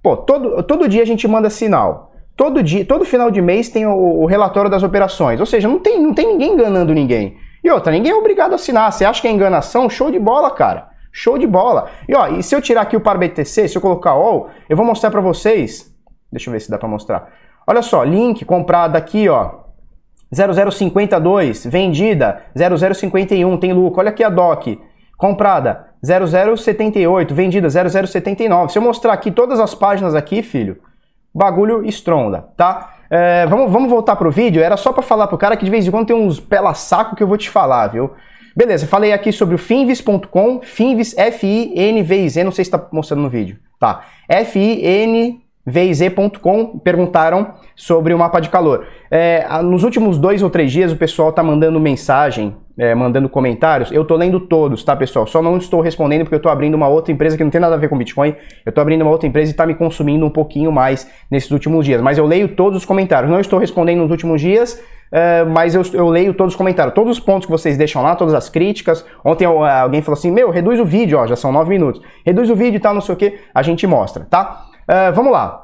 Pô, 0.01 0.15
todo, 0.17 0.63
todo 0.63 0.87
dia 0.87 1.01
a 1.01 1.05
gente 1.05 1.27
manda 1.27 1.49
sinal. 1.49 2.13
Todo 2.35 2.63
dia, 2.63 2.83
todo 2.83 3.05
final 3.05 3.29
de 3.29 3.41
mês 3.41 3.69
tem 3.69 3.85
o, 3.85 3.93
o, 3.93 4.25
relatório 4.25 4.69
das 4.69 4.81
operações. 4.81 5.39
Ou 5.39 5.45
seja, 5.45 5.67
não 5.67 5.79
tem, 5.79 6.01
não 6.01 6.13
tem 6.13 6.27
ninguém 6.27 6.53
enganando 6.53 6.93
ninguém. 6.93 7.37
E 7.63 7.69
outra, 7.69 7.91
ninguém 7.91 8.11
é 8.11 8.15
obrigado 8.15 8.53
a 8.53 8.55
assinar. 8.55 8.91
Você 8.91 9.05
acha 9.05 9.21
que 9.21 9.27
é 9.27 9.31
enganação? 9.31 9.89
Show 9.89 10.09
de 10.09 10.19
bola, 10.19 10.49
cara. 10.49 10.89
Show 11.11 11.37
de 11.37 11.45
bola. 11.45 11.89
E 12.07 12.15
ó, 12.15 12.27
e 12.27 12.41
se 12.41 12.55
eu 12.55 12.61
tirar 12.61 12.81
aqui 12.81 12.97
o 12.97 13.01
par 13.01 13.17
BTC, 13.17 13.67
se 13.67 13.77
eu 13.77 13.81
colocar 13.81 14.11
all, 14.11 14.49
eu 14.67 14.75
vou 14.75 14.85
mostrar 14.85 15.11
para 15.11 15.21
vocês. 15.21 15.93
Deixa 16.31 16.49
eu 16.49 16.51
ver 16.51 16.59
se 16.59 16.71
dá 16.71 16.77
para 16.77 16.89
mostrar. 16.89 17.31
Olha 17.67 17.81
só, 17.81 18.03
link 18.03 18.43
comprado 18.43 18.95
aqui, 18.95 19.29
ó. 19.29 19.62
0052, 20.33 21.65
vendida 21.65 22.41
0051, 22.55 23.57
tem 23.57 23.73
lucro. 23.73 23.99
Olha 23.99 24.09
aqui 24.09 24.23
a 24.23 24.29
DOC, 24.29 24.79
comprada 25.17 25.87
0078, 26.03 27.33
vendida 27.33 27.69
0079. 27.69 28.71
Se 28.71 28.77
eu 28.77 28.81
mostrar 28.81 29.13
aqui 29.13 29.31
todas 29.31 29.59
as 29.59 29.75
páginas 29.75 30.15
aqui, 30.15 30.41
filho, 30.41 30.77
bagulho 31.33 31.85
estronda, 31.85 32.45
tá? 32.57 32.95
É, 33.09 33.45
vamos, 33.45 33.71
vamos 33.71 33.89
voltar 33.89 34.15
pro 34.15 34.31
vídeo, 34.31 34.63
era 34.63 34.75
só 34.75 34.91
para 34.91 35.03
falar 35.03 35.27
pro 35.27 35.37
cara 35.37 35.55
que 35.55 35.65
de 35.65 35.71
vez 35.71 35.85
em 35.85 35.91
quando 35.91 36.07
tem 36.07 36.15
uns 36.15 36.39
pela 36.39 36.73
saco 36.73 37.15
que 37.15 37.21
eu 37.21 37.27
vou 37.27 37.37
te 37.37 37.49
falar, 37.49 37.87
viu? 37.87 38.11
Beleza, 38.55 38.87
falei 38.87 39.13
aqui 39.13 39.31
sobre 39.31 39.55
o 39.55 39.57
finvis.com, 39.57 40.61
finvis, 40.61 41.17
F-I-N-V-I-Z, 41.17 42.43
não 42.43 42.51
sei 42.51 42.65
se 42.65 42.71
tá 42.71 42.87
mostrando 42.91 43.21
no 43.21 43.29
vídeo, 43.29 43.57
tá? 43.79 44.05
F-I-N 44.27 45.42
VZ.com 45.65 46.77
perguntaram 46.79 47.53
sobre 47.75 48.13
o 48.13 48.17
mapa 48.17 48.39
de 48.39 48.49
calor. 48.49 48.85
É, 49.09 49.47
nos 49.61 49.83
últimos 49.83 50.17
dois 50.17 50.43
ou 50.43 50.49
três 50.49 50.71
dias 50.71 50.91
o 50.91 50.97
pessoal 50.97 51.29
está 51.29 51.41
mandando 51.41 51.79
mensagem, 51.79 52.55
é, 52.77 52.93
mandando 52.93 53.29
comentários. 53.29 53.91
Eu 53.91 54.01
estou 54.01 54.17
lendo 54.17 54.41
todos, 54.41 54.83
tá, 54.83 54.95
pessoal? 54.95 55.25
Só 55.25 55.41
não 55.41 55.57
estou 55.57 55.79
respondendo 55.79 56.23
porque 56.23 56.35
eu 56.35 56.37
estou 56.37 56.51
abrindo 56.51 56.73
uma 56.75 56.89
outra 56.89 57.13
empresa 57.13 57.37
que 57.37 57.43
não 57.43 57.51
tem 57.51 57.61
nada 57.61 57.75
a 57.75 57.77
ver 57.77 57.87
com 57.87 57.97
Bitcoin. 57.97 58.35
Eu 58.65 58.71
estou 58.71 58.81
abrindo 58.81 59.03
uma 59.03 59.11
outra 59.11 59.27
empresa 59.27 59.51
e 59.51 59.53
está 59.53 59.65
me 59.65 59.73
consumindo 59.73 60.25
um 60.25 60.29
pouquinho 60.29 60.71
mais 60.71 61.09
nesses 61.31 61.49
últimos 61.49 61.85
dias. 61.85 62.01
Mas 62.01 62.17
eu 62.17 62.25
leio 62.25 62.49
todos 62.49 62.79
os 62.79 62.85
comentários. 62.85 63.31
Não 63.31 63.39
estou 63.39 63.57
respondendo 63.57 63.99
nos 63.99 64.11
últimos 64.11 64.41
dias, 64.41 64.83
é, 65.09 65.45
mas 65.45 65.75
eu, 65.75 65.83
eu, 65.93 66.09
leio 66.09 66.33
todos 66.33 66.55
os 66.55 66.57
comentários. 66.57 66.93
Todos 66.93 67.17
os 67.17 67.23
pontos 67.23 67.45
que 67.45 67.51
vocês 67.51 67.77
deixam 67.77 68.01
lá, 68.01 68.17
todas 68.17 68.33
as 68.33 68.49
críticas. 68.49 69.05
Ontem 69.23 69.45
alguém 69.45 70.01
falou 70.01 70.17
assim: 70.17 70.29
Meu, 70.29 70.49
reduz 70.49 70.77
o 70.77 70.85
vídeo, 70.85 71.19
ó, 71.19 71.25
já 71.25 71.37
são 71.37 71.53
nove 71.53 71.69
minutos. 71.69 72.01
Reduz 72.25 72.49
o 72.49 72.55
vídeo 72.55 72.77
e 72.77 72.81
tal, 72.81 72.93
não 72.93 73.01
sei 73.01 73.15
o 73.15 73.17
que. 73.17 73.39
A 73.53 73.61
gente 73.61 73.87
mostra, 73.87 74.27
tá? 74.29 74.72
Uh, 74.89 75.13
vamos 75.13 75.31
lá. 75.31 75.63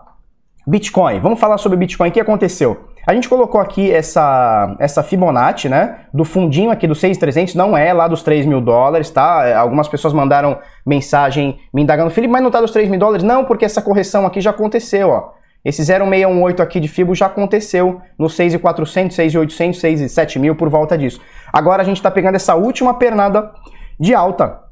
Bitcoin. 0.66 1.20
Vamos 1.20 1.40
falar 1.40 1.58
sobre 1.58 1.78
Bitcoin. 1.78 2.10
O 2.10 2.12
que 2.12 2.20
aconteceu? 2.20 2.90
A 3.08 3.14
gente 3.14 3.28
colocou 3.28 3.60
aqui 3.60 3.92
essa, 3.92 4.76
essa 4.78 5.02
Fibonacci, 5.02 5.68
né? 5.68 6.02
Do 6.14 6.24
fundinho 6.24 6.70
aqui 6.70 6.86
do 6.86 6.94
6,300, 6.94 7.56
não 7.56 7.76
é 7.76 7.92
lá 7.92 8.08
dos 8.08 8.22
3 8.22 8.46
mil 8.46 8.62
dólares, 8.62 9.10
tá? 9.10 9.48
É, 9.48 9.56
algumas 9.56 9.88
pessoas 9.88 10.14
mandaram 10.14 10.60
mensagem 10.86 11.60
me 11.74 11.82
indagando, 11.82 12.12
Felipe, 12.12 12.32
mas 12.32 12.44
não 12.44 12.52
tá 12.52 12.62
dos 12.62 12.72
3 12.72 12.88
mil 12.88 13.00
dólares? 13.00 13.24
Não, 13.24 13.46
porque 13.46 13.66
essa 13.66 13.82
correção 13.82 14.28
aqui 14.28 14.40
já 14.40 14.52
aconteceu, 14.52 15.10
ó. 15.10 15.32
Esse 15.66 15.84
0,618 15.84 16.62
aqui 16.62 16.80
de 16.80 16.88
Fibo 16.88 17.16
já 17.16 17.26
aconteceu 17.26 18.00
no 18.18 18.30
6,400, 18.30 19.16
6,800, 19.16 19.82
6,7 19.82 20.40
mil 20.40 20.56
por 20.56 20.70
volta 20.70 20.98
disso. 20.98 21.20
Agora 21.52 21.82
a 21.82 21.86
gente 21.86 21.98
está 21.98 22.12
pegando 22.12 22.36
essa 22.36 22.56
última 22.56 22.94
pernada 22.94 23.52
de 24.00 24.14
alta 24.14 24.69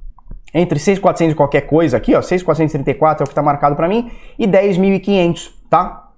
entre 0.53 0.79
6.400 0.79 1.31
e 1.31 1.35
qualquer 1.35 1.61
coisa 1.61 1.97
aqui, 1.97 2.15
ó, 2.15 2.19
6.434 2.19 3.19
é 3.19 3.23
o 3.23 3.23
que 3.23 3.23
está 3.23 3.41
marcado 3.41 3.75
para 3.75 3.87
mim, 3.87 4.11
e 4.37 4.47
10.500, 4.47 5.51
tá? 5.69 6.09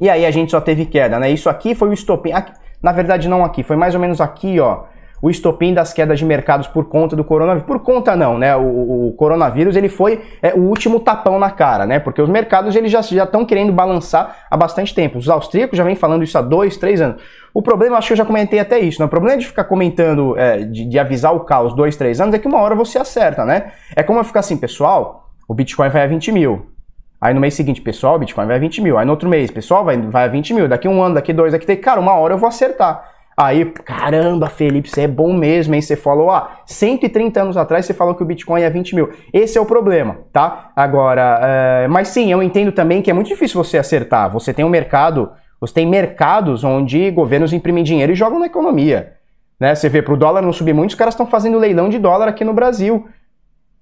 E 0.00 0.08
aí 0.10 0.26
a 0.26 0.30
gente 0.30 0.50
só 0.50 0.60
teve 0.60 0.86
queda, 0.86 1.18
né? 1.18 1.30
Isso 1.30 1.48
aqui 1.48 1.74
foi 1.74 1.88
o 1.88 1.92
estopim, 1.92 2.32
aqui, 2.32 2.52
na 2.82 2.92
verdade 2.92 3.28
não 3.28 3.44
aqui, 3.44 3.62
foi 3.62 3.76
mais 3.76 3.94
ou 3.94 4.00
menos 4.00 4.20
aqui, 4.20 4.58
ó, 4.58 4.84
o 5.24 5.30
estopim 5.30 5.72
das 5.72 5.90
quedas 5.90 6.18
de 6.18 6.24
mercados 6.26 6.66
por 6.66 6.84
conta 6.84 7.16
do 7.16 7.24
coronavírus. 7.24 7.66
Por 7.66 7.80
conta 7.80 8.14
não, 8.14 8.36
né? 8.36 8.54
O, 8.56 9.08
o 9.08 9.12
coronavírus 9.14 9.74
ele 9.74 9.88
foi 9.88 10.20
é, 10.42 10.52
o 10.52 10.60
último 10.60 11.00
tapão 11.00 11.38
na 11.38 11.50
cara, 11.50 11.86
né? 11.86 11.98
Porque 11.98 12.20
os 12.20 12.28
mercados 12.28 12.76
eles 12.76 12.92
já 12.92 13.00
estão 13.00 13.42
querendo 13.46 13.72
balançar 13.72 14.36
há 14.50 14.56
bastante 14.56 14.94
tempo. 14.94 15.16
Os 15.16 15.26
austríacos 15.30 15.78
já 15.78 15.82
vêm 15.82 15.96
falando 15.96 16.22
isso 16.22 16.36
há 16.36 16.42
dois, 16.42 16.76
três 16.76 17.00
anos. 17.00 17.22
O 17.54 17.62
problema, 17.62 17.96
acho 17.96 18.08
que 18.08 18.12
eu 18.14 18.18
já 18.18 18.24
comentei 18.24 18.58
até 18.58 18.80
isso, 18.80 19.00
né? 19.00 19.06
O 19.06 19.08
problema 19.08 19.38
de 19.38 19.46
ficar 19.46 19.62
comentando, 19.62 20.36
é, 20.36 20.64
de, 20.64 20.84
de 20.84 20.98
avisar 20.98 21.32
o 21.32 21.40
caos 21.40 21.72
dois, 21.72 21.94
três 21.94 22.20
anos, 22.20 22.34
é 22.34 22.38
que 22.38 22.48
uma 22.48 22.58
hora 22.58 22.74
você 22.74 22.98
acerta, 22.98 23.44
né? 23.44 23.70
É 23.94 24.02
como 24.02 24.18
eu 24.18 24.24
ficar 24.24 24.40
assim, 24.40 24.56
pessoal, 24.56 25.30
o 25.46 25.54
Bitcoin 25.54 25.88
vai 25.88 26.02
a 26.02 26.06
20 26.08 26.32
mil. 26.32 26.66
Aí 27.20 27.32
no 27.32 27.40
mês 27.40 27.54
seguinte, 27.54 27.80
pessoal, 27.80 28.16
o 28.16 28.18
Bitcoin 28.18 28.46
vai 28.46 28.56
a 28.56 28.58
20 28.58 28.82
mil. 28.82 28.98
Aí 28.98 29.06
no 29.06 29.12
outro 29.12 29.28
mês, 29.28 29.52
pessoal, 29.52 29.84
vai, 29.84 29.96
vai 29.96 30.24
a 30.24 30.28
20 30.28 30.52
mil. 30.52 30.68
Daqui 30.68 30.88
um 30.88 31.00
ano, 31.00 31.14
daqui 31.14 31.32
dois, 31.32 31.52
daqui 31.52 31.64
três. 31.64 31.80
Cara, 31.80 32.00
uma 32.00 32.12
hora 32.14 32.34
eu 32.34 32.38
vou 32.38 32.48
acertar. 32.48 33.12
Aí, 33.36 33.64
caramba, 33.64 34.48
Felipe, 34.48 34.88
você 34.88 35.02
é 35.02 35.08
bom 35.08 35.32
mesmo, 35.32 35.74
hein? 35.74 35.80
Você 35.80 35.96
falou, 35.96 36.30
ah, 36.30 36.60
130 36.66 37.40
anos 37.40 37.56
atrás 37.56 37.84
você 37.84 37.94
falou 37.94 38.14
que 38.14 38.22
o 38.22 38.26
Bitcoin 38.26 38.62
é 38.62 38.70
20 38.70 38.94
mil. 38.94 39.10
Esse 39.32 39.58
é 39.58 39.60
o 39.60 39.66
problema, 39.66 40.18
tá? 40.32 40.70
Agora, 40.76 41.40
é... 41.42 41.88
mas 41.88 42.08
sim, 42.08 42.30
eu 42.30 42.42
entendo 42.42 42.70
também 42.72 43.02
que 43.02 43.10
é 43.10 43.14
muito 43.14 43.28
difícil 43.28 43.62
você 43.62 43.78
acertar. 43.78 44.30
Você 44.30 44.52
tem 44.52 44.64
um 44.64 44.68
mercado, 44.68 45.30
você 45.66 45.74
tem 45.74 45.86
mercados 45.86 46.62
onde 46.62 47.10
governos 47.10 47.52
imprimem 47.52 47.82
dinheiro 47.82 48.12
e 48.12 48.14
jogam 48.14 48.38
na 48.38 48.46
economia. 48.46 49.14
Né? 49.58 49.74
Você 49.74 49.88
vê, 49.88 50.02
para 50.02 50.12
o 50.12 50.16
dólar 50.16 50.42
não 50.42 50.52
subir 50.52 50.74
muito, 50.74 50.90
os 50.90 50.96
caras 50.96 51.14
estão 51.14 51.26
fazendo 51.26 51.58
leilão 51.58 51.88
de 51.88 51.98
dólar 51.98 52.28
aqui 52.28 52.44
no 52.44 52.52
Brasil. 52.52 53.08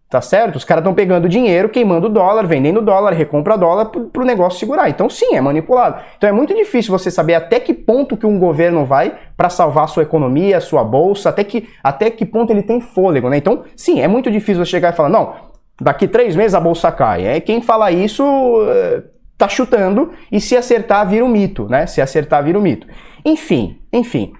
Tá 0.08 0.20
certo? 0.20 0.56
Os 0.56 0.64
caras 0.64 0.82
estão 0.82 0.92
pegando 0.92 1.26
dinheiro, 1.26 1.70
queimando 1.70 2.06
dólar, 2.06 2.46
vendendo 2.46 2.82
dólar, 2.82 3.14
recompra 3.14 3.56
dólar 3.56 3.86
para 3.86 4.22
o 4.22 4.26
negócio 4.26 4.58
segurar. 4.58 4.90
Então, 4.90 5.08
sim, 5.08 5.34
é 5.34 5.40
manipulado. 5.40 6.02
Então, 6.18 6.28
é 6.28 6.32
muito 6.32 6.54
difícil 6.54 6.96
você 6.96 7.10
saber 7.10 7.34
até 7.34 7.58
que 7.58 7.72
ponto 7.72 8.14
que 8.14 8.26
um 8.26 8.38
governo 8.38 8.84
vai 8.84 9.18
para 9.36 9.48
salvar 9.48 9.84
a 9.84 9.86
sua 9.86 10.02
economia, 10.02 10.58
a 10.58 10.60
sua 10.60 10.84
bolsa, 10.84 11.30
até 11.30 11.42
que, 11.42 11.66
até 11.82 12.10
que 12.10 12.26
ponto 12.26 12.52
ele 12.52 12.62
tem 12.62 12.78
fôlego, 12.78 13.30
né? 13.30 13.38
Então, 13.38 13.64
sim, 13.74 14.02
é 14.02 14.06
muito 14.06 14.30
difícil 14.30 14.62
você 14.62 14.72
chegar 14.72 14.92
e 14.92 14.96
falar, 14.96 15.08
não, 15.08 15.34
daqui 15.80 16.06
três 16.06 16.36
meses 16.36 16.54
a 16.54 16.60
bolsa 16.60 16.92
cai. 16.92 17.26
É 17.26 17.40
quem 17.40 17.62
fala 17.62 17.90
isso 17.90 18.22
é, 18.68 19.02
tá 19.42 19.48
chutando 19.48 20.12
e 20.30 20.40
se 20.40 20.56
acertar 20.56 21.08
vira 21.08 21.24
um 21.24 21.28
mito, 21.28 21.68
né? 21.68 21.86
Se 21.86 22.00
acertar 22.00 22.44
vira 22.44 22.58
um 22.58 22.62
mito. 22.62 22.86
Enfim, 23.24 23.78
enfim. 23.92 24.32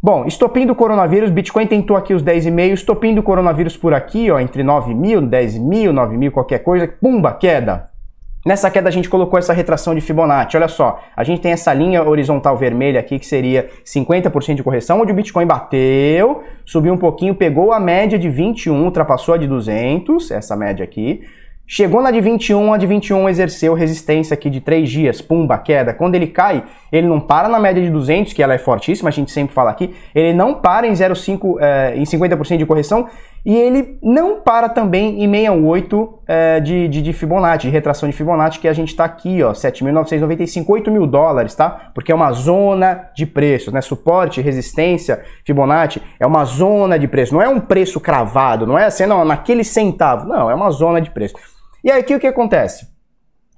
Bom, 0.00 0.26
estopim 0.26 0.66
do 0.66 0.74
coronavírus, 0.74 1.30
Bitcoin 1.30 1.66
tentou 1.66 1.96
aqui 1.96 2.14
os 2.14 2.22
10,5, 2.22 2.74
estopim 2.74 3.14
do 3.14 3.22
coronavírus 3.22 3.76
por 3.76 3.94
aqui, 3.94 4.30
ó, 4.30 4.38
entre 4.38 4.62
9 4.62 4.94
mil, 4.94 5.20
10 5.20 5.58
mil, 5.58 5.92
9 5.92 6.16
mil, 6.16 6.30
qualquer 6.30 6.58
coisa, 6.58 6.86
pumba, 6.86 7.32
queda. 7.32 7.88
Nessa 8.46 8.70
queda 8.70 8.88
a 8.90 8.92
gente 8.92 9.08
colocou 9.08 9.38
essa 9.38 9.54
retração 9.54 9.94
de 9.94 10.02
Fibonacci, 10.02 10.58
olha 10.58 10.68
só, 10.68 11.00
a 11.16 11.24
gente 11.24 11.40
tem 11.40 11.52
essa 11.52 11.72
linha 11.72 12.06
horizontal 12.06 12.56
vermelha 12.58 13.00
aqui 13.00 13.18
que 13.18 13.26
seria 13.26 13.70
50% 13.82 14.56
de 14.56 14.62
correção, 14.62 15.00
onde 15.00 15.10
o 15.10 15.14
Bitcoin 15.14 15.46
bateu, 15.46 16.42
subiu 16.66 16.92
um 16.92 16.98
pouquinho, 16.98 17.34
pegou 17.34 17.72
a 17.72 17.80
média 17.80 18.18
de 18.18 18.28
21, 18.28 18.84
ultrapassou 18.84 19.34
a 19.34 19.38
de 19.38 19.46
200, 19.46 20.30
essa 20.30 20.54
média 20.54 20.84
aqui, 20.84 21.22
Chegou 21.66 22.02
na 22.02 22.10
de 22.10 22.20
21, 22.20 22.74
a 22.74 22.76
de 22.76 22.86
21 22.86 23.26
exerceu 23.26 23.72
resistência 23.72 24.34
aqui 24.34 24.50
de 24.50 24.60
3 24.60 24.88
dias, 24.88 25.22
pumba, 25.22 25.56
queda. 25.56 25.94
Quando 25.94 26.14
ele 26.14 26.26
cai, 26.26 26.62
ele 26.92 27.06
não 27.06 27.18
para 27.18 27.48
na 27.48 27.58
média 27.58 27.82
de 27.82 27.90
200, 27.90 28.34
que 28.34 28.42
ela 28.42 28.52
é 28.52 28.58
fortíssima, 28.58 29.08
a 29.08 29.12
gente 29.12 29.30
sempre 29.30 29.54
fala 29.54 29.70
aqui, 29.70 29.94
ele 30.14 30.34
não 30.34 30.54
para 30.54 30.86
em 30.86 30.92
0,5, 30.92 31.56
é, 31.58 31.94
em 31.96 32.02
50% 32.02 32.58
de 32.58 32.66
correção, 32.66 33.08
e 33.46 33.56
ele 33.56 33.98
não 34.02 34.40
para 34.40 34.68
também 34.68 35.24
em 35.24 35.30
68 35.30 36.18
é, 36.26 36.60
de, 36.60 36.88
de, 36.88 37.00
de, 37.00 37.12
Fibonacci, 37.14 37.66
de 37.66 37.72
retração 37.72 38.08
de 38.10 38.14
Fibonacci, 38.14 38.58
que 38.58 38.68
a 38.68 38.72
gente 38.74 38.88
está 38.88 39.06
aqui, 39.06 39.42
ó, 39.42 39.52
7.995, 39.52 40.64
8 40.68 40.90
mil 40.90 41.06
dólares, 41.06 41.54
tá? 41.54 41.90
Porque 41.94 42.12
é 42.12 42.14
uma 42.14 42.30
zona 42.32 43.08
de 43.14 43.24
preços, 43.24 43.72
né? 43.72 43.80
Suporte, 43.80 44.42
resistência, 44.42 45.22
Fibonacci, 45.44 46.00
é 46.20 46.26
uma 46.26 46.44
zona 46.44 46.98
de 46.98 47.08
preço, 47.08 47.34
não 47.34 47.42
é 47.42 47.48
um 47.48 47.60
preço 47.60 47.98
cravado, 48.00 48.66
não 48.66 48.78
é 48.78 48.84
assim, 48.84 49.06
não, 49.06 49.24
naquele 49.24 49.64
centavo, 49.64 50.28
não, 50.28 50.50
é 50.50 50.54
uma 50.54 50.70
zona 50.70 51.00
de 51.00 51.10
preço. 51.10 51.53
E 51.84 51.90
aí 51.90 52.00
aqui 52.00 52.14
o 52.14 52.18
que 52.18 52.26
acontece? 52.26 52.88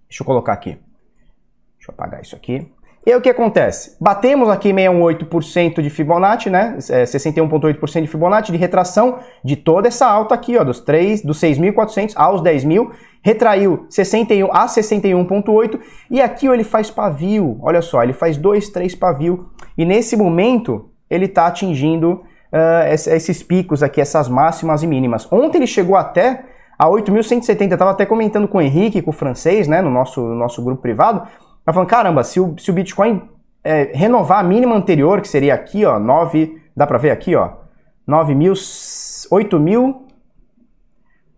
Deixa 0.09 0.25
eu 0.25 0.27
colocar 0.27 0.53
aqui. 0.53 0.71
Deixa 0.71 1.91
eu 1.91 1.95
apagar 1.95 2.21
isso 2.21 2.35
aqui. 2.35 2.69
E 3.07 3.13
aí 3.13 3.17
o 3.17 3.21
que 3.21 3.31
acontece? 3.31 3.97
Batemos 4.01 4.49
aqui 4.49 4.73
68% 4.73 5.81
de 5.81 5.89
Fibonacci, 5.89 6.51
né? 6.51 6.77
É, 6.91 7.05
61,8% 7.05 8.03
de 8.03 8.09
Fibonacci 8.09 8.51
de 8.51 8.59
retração 8.59 9.21
de 9.45 9.55
toda 9.55 9.87
essa 9.87 10.09
alta 10.09 10.35
aqui, 10.35 10.57
ó, 10.59 10.65
dos 10.65 10.81
3, 10.81 11.23
dos 11.23 11.41
6.400 11.41 12.15
aos 12.17 12.43
10.000, 12.43 12.91
retraiu 13.23 13.87
61 13.89 14.53
a 14.53 14.67
61.8 14.67 15.79
e 16.11 16.21
aqui 16.21 16.49
ó, 16.49 16.53
ele 16.55 16.65
faz 16.65 16.91
pavio. 16.91 17.61
Olha 17.63 17.81
só, 17.81 18.03
ele 18.03 18.13
faz 18.13 18.37
2, 18.37 18.71
3 18.71 18.97
pavio 18.97 19.51
e 19.79 19.85
nesse 19.85 20.17
momento 20.17 20.91
ele 21.09 21.27
está 21.27 21.47
atingindo 21.47 22.25
uh, 22.53 22.93
esses 22.93 23.41
picos 23.41 23.85
aqui, 23.85 24.01
essas 24.01 24.29
máximas 24.29 24.83
e 24.83 24.87
mínimas. 24.89 25.33
Ontem 25.33 25.59
ele 25.59 25.69
chegou 25.69 25.95
até 25.95 26.56
a 26.79 26.87
8.170. 26.87 27.71
Eu 27.71 27.79
tava 27.79 27.91
até 27.91 28.05
comentando 28.07 28.49
com 28.49 28.59
o 28.59 28.61
Henrique, 28.61 29.03
com 29.03 29.11
o 29.11 29.13
francês, 29.15 29.67
né, 29.69 29.81
no 29.81 29.91
nosso, 29.91 30.21
no 30.21 30.35
nosso 30.35 30.63
grupo 30.63 30.83
privado. 30.83 31.27
Eu 31.67 31.73
falando, 31.73 31.89
caramba, 31.89 32.23
se 32.23 32.39
o, 32.39 32.55
se 32.59 32.71
o 32.71 32.75
Bitcoin 32.75 33.23
é, 33.65 33.91
renovar 33.95 34.39
a 34.39 34.43
mínima 34.43 34.75
anterior, 34.75 35.21
que 35.21 35.29
seria 35.29 35.55
aqui, 35.55 35.85
ó, 35.85 35.99
9, 35.99 36.61
dá 36.77 36.87
pra 36.87 36.99
ver 36.99 37.11
aqui, 37.11 37.35
ó, 37.35 37.51
9 38.07 38.35
mil, 38.35 38.53
8 39.31 39.59
mil, 39.59 40.07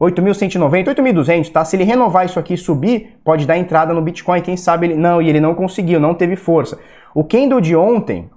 8.190, 0.01 0.95
8.200, 0.95 1.51
tá? 1.51 1.65
Se 1.65 1.75
ele 1.77 1.85
renovar 1.85 2.25
isso 2.25 2.39
aqui 2.39 2.55
e 2.55 2.59
subir, 2.59 3.19
pode 3.25 3.47
dar 3.47 3.57
entrada 3.57 3.93
no 3.93 4.03
Bitcoin, 4.03 4.41
quem 4.43 4.57
sabe 4.57 4.87
ele... 4.87 4.95
Não, 4.95 5.21
e 5.21 5.29
ele 5.29 5.41
não 5.41 5.55
conseguiu, 5.55 5.99
não 5.99 6.15
teve 6.15 6.37
força. 6.37 6.79
O 7.15 7.25
candle 7.25 7.61
de 7.61 7.75
ontem, 7.75 8.31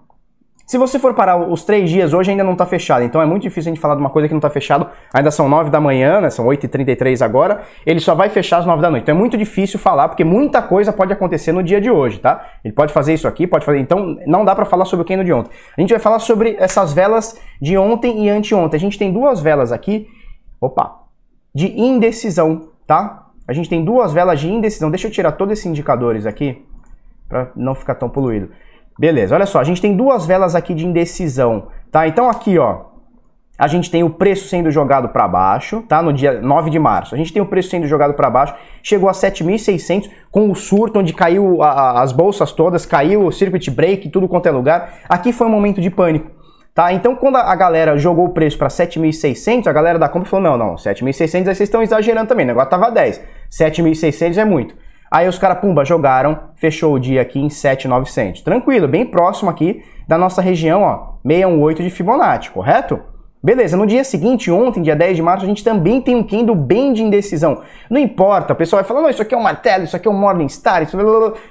se 0.71 0.77
você 0.77 0.97
for 0.97 1.13
parar 1.13 1.35
os 1.35 1.65
três 1.65 1.89
dias, 1.89 2.13
hoje 2.13 2.31
ainda 2.31 2.45
não 2.45 2.53
está 2.53 2.65
fechado, 2.65 3.03
então 3.03 3.21
é 3.21 3.25
muito 3.25 3.41
difícil 3.41 3.69
a 3.69 3.73
gente 3.73 3.81
falar 3.81 3.95
de 3.95 3.99
uma 3.99 4.09
coisa 4.09 4.29
que 4.29 4.33
não 4.33 4.37
está 4.37 4.49
fechado. 4.49 4.87
Ainda 5.13 5.29
são 5.29 5.49
9 5.49 5.69
da 5.69 5.81
manhã, 5.81 6.21
né? 6.21 6.29
São 6.29 6.45
8h33 6.45 7.21
agora. 7.21 7.63
Ele 7.85 7.99
só 7.99 8.15
vai 8.15 8.29
fechar 8.29 8.59
às 8.59 8.65
9 8.65 8.81
da 8.81 8.89
noite. 8.89 9.03
Então 9.03 9.13
é 9.13 9.17
muito 9.17 9.37
difícil 9.37 9.77
falar, 9.77 10.07
porque 10.07 10.23
muita 10.23 10.61
coisa 10.61 10.93
pode 10.93 11.11
acontecer 11.11 11.51
no 11.51 11.61
dia 11.61 11.81
de 11.81 11.91
hoje, 11.91 12.19
tá? 12.19 12.47
Ele 12.63 12.73
pode 12.73 12.93
fazer 12.93 13.13
isso 13.13 13.27
aqui, 13.27 13.45
pode 13.45 13.65
fazer. 13.65 13.79
Então 13.79 14.17
não 14.25 14.45
dá 14.45 14.55
para 14.55 14.63
falar 14.63 14.85
sobre 14.85 15.03
o 15.03 15.05
candle 15.05 15.25
de 15.25 15.33
ontem. 15.33 15.51
A 15.77 15.81
gente 15.81 15.89
vai 15.89 15.99
falar 15.99 16.19
sobre 16.19 16.55
essas 16.57 16.93
velas 16.93 17.37
de 17.61 17.77
ontem 17.77 18.23
e 18.23 18.29
anteontem. 18.29 18.77
A 18.77 18.79
gente 18.79 18.97
tem 18.97 19.11
duas 19.11 19.41
velas 19.41 19.73
aqui, 19.73 20.07
opa, 20.61 21.01
de 21.53 21.67
indecisão, 21.67 22.69
tá? 22.87 23.27
A 23.45 23.51
gente 23.51 23.67
tem 23.67 23.83
duas 23.83 24.13
velas 24.13 24.39
de 24.39 24.49
indecisão. 24.49 24.89
Deixa 24.89 25.09
eu 25.09 25.11
tirar 25.11 25.33
todos 25.33 25.51
esses 25.51 25.65
indicadores 25.65 26.25
aqui, 26.25 26.63
para 27.27 27.51
não 27.57 27.75
ficar 27.75 27.95
tão 27.95 28.07
poluído. 28.07 28.51
Beleza, 28.97 29.35
olha 29.35 29.45
só, 29.45 29.59
a 29.59 29.63
gente 29.63 29.81
tem 29.81 29.95
duas 29.95 30.25
velas 30.25 30.55
aqui 30.55 30.73
de 30.73 30.85
indecisão, 30.85 31.67
tá? 31.91 32.07
Então 32.07 32.29
aqui, 32.29 32.57
ó, 32.57 32.91
a 33.61 33.67
gente 33.67 33.91
tem 33.91 34.03
o 34.03 34.09
preço 34.09 34.47
sendo 34.47 34.71
jogado 34.71 35.09
para 35.09 35.27
baixo, 35.27 35.83
tá? 35.87 36.01
No 36.01 36.11
dia 36.11 36.41
9 36.41 36.71
de 36.71 36.79
março. 36.79 37.13
A 37.13 37.17
gente 37.17 37.31
tem 37.31 37.41
o 37.41 37.45
preço 37.45 37.69
sendo 37.69 37.85
jogado 37.85 38.15
para 38.15 38.27
baixo, 38.27 38.55
chegou 38.81 39.07
a 39.07 39.11
7.600 39.11 40.09
com 40.31 40.49
o 40.49 40.55
surto 40.55 40.99
onde 40.99 41.13
caiu 41.13 41.61
a, 41.61 41.69
a, 41.69 42.01
as 42.01 42.11
bolsas 42.11 42.51
todas, 42.51 42.87
caiu 42.87 43.25
o 43.25 43.31
circuit 43.31 43.69
break, 43.69 44.09
tudo 44.09 44.27
quanto 44.27 44.47
é 44.47 44.51
lugar. 44.51 44.93
Aqui 45.07 45.31
foi 45.31 45.45
um 45.45 45.51
momento 45.51 45.79
de 45.79 45.91
pânico. 45.91 46.31
Tá? 46.73 46.91
Então, 46.93 47.15
quando 47.15 47.35
a 47.35 47.55
galera 47.55 47.97
jogou 47.97 48.25
o 48.25 48.29
preço 48.29 48.57
para 48.57 48.69
7.600, 48.69 49.67
a 49.67 49.73
galera 49.73 49.99
da 49.99 50.09
compra 50.09 50.27
falou: 50.27 50.49
não, 50.49 50.57
não, 50.57 50.75
7.600 50.75 51.35
aí 51.35 51.43
vocês 51.43 51.61
estão 51.61 51.83
exagerando 51.83 52.29
também, 52.29 52.45
o 52.45 52.47
negócio 52.47 52.69
tava 52.69 52.89
10. 52.89 53.21
7.600 53.51 54.37
é 54.37 54.45
muito. 54.45 54.73
Aí 55.11 55.27
os 55.27 55.37
caras, 55.37 55.59
pumba, 55.59 55.83
jogaram, 55.83 56.39
fechou 56.55 56.93
o 56.93 56.99
dia 56.99 57.21
aqui 57.21 57.37
em 57.37 57.49
7,900. 57.49 58.41
Tranquilo, 58.41 58.87
bem 58.87 59.05
próximo 59.05 59.49
aqui 59.49 59.83
da 60.07 60.17
nossa 60.17 60.41
região, 60.41 60.83
ó, 60.83 61.17
618 61.27 61.83
de 61.83 61.89
Fibonacci, 61.89 62.49
correto? 62.49 62.97
Beleza, 63.43 63.75
no 63.75 63.85
dia 63.85 64.03
seguinte, 64.03 64.49
ontem, 64.49 64.81
dia 64.81 64.95
10 64.95 65.17
de 65.17 65.21
março, 65.21 65.43
a 65.43 65.47
gente 65.47 65.63
também 65.63 65.99
tem 65.99 66.15
um 66.15 66.23
candle 66.23 66.55
bem 66.55 66.93
de 66.93 67.03
indecisão. 67.03 67.61
Não 67.89 67.99
importa, 67.99 68.53
o 68.53 68.55
pessoal 68.55 68.81
vai 68.81 68.87
falar, 68.87 69.01
não, 69.01 69.09
isso 69.09 69.21
aqui 69.21 69.33
é 69.33 69.37
um 69.37 69.41
martelo, 69.41 69.83
isso 69.83 69.95
aqui 69.95 70.07
é 70.07 70.11
um 70.11 70.13
Morningstar, 70.13 70.83
isso... 70.83 70.95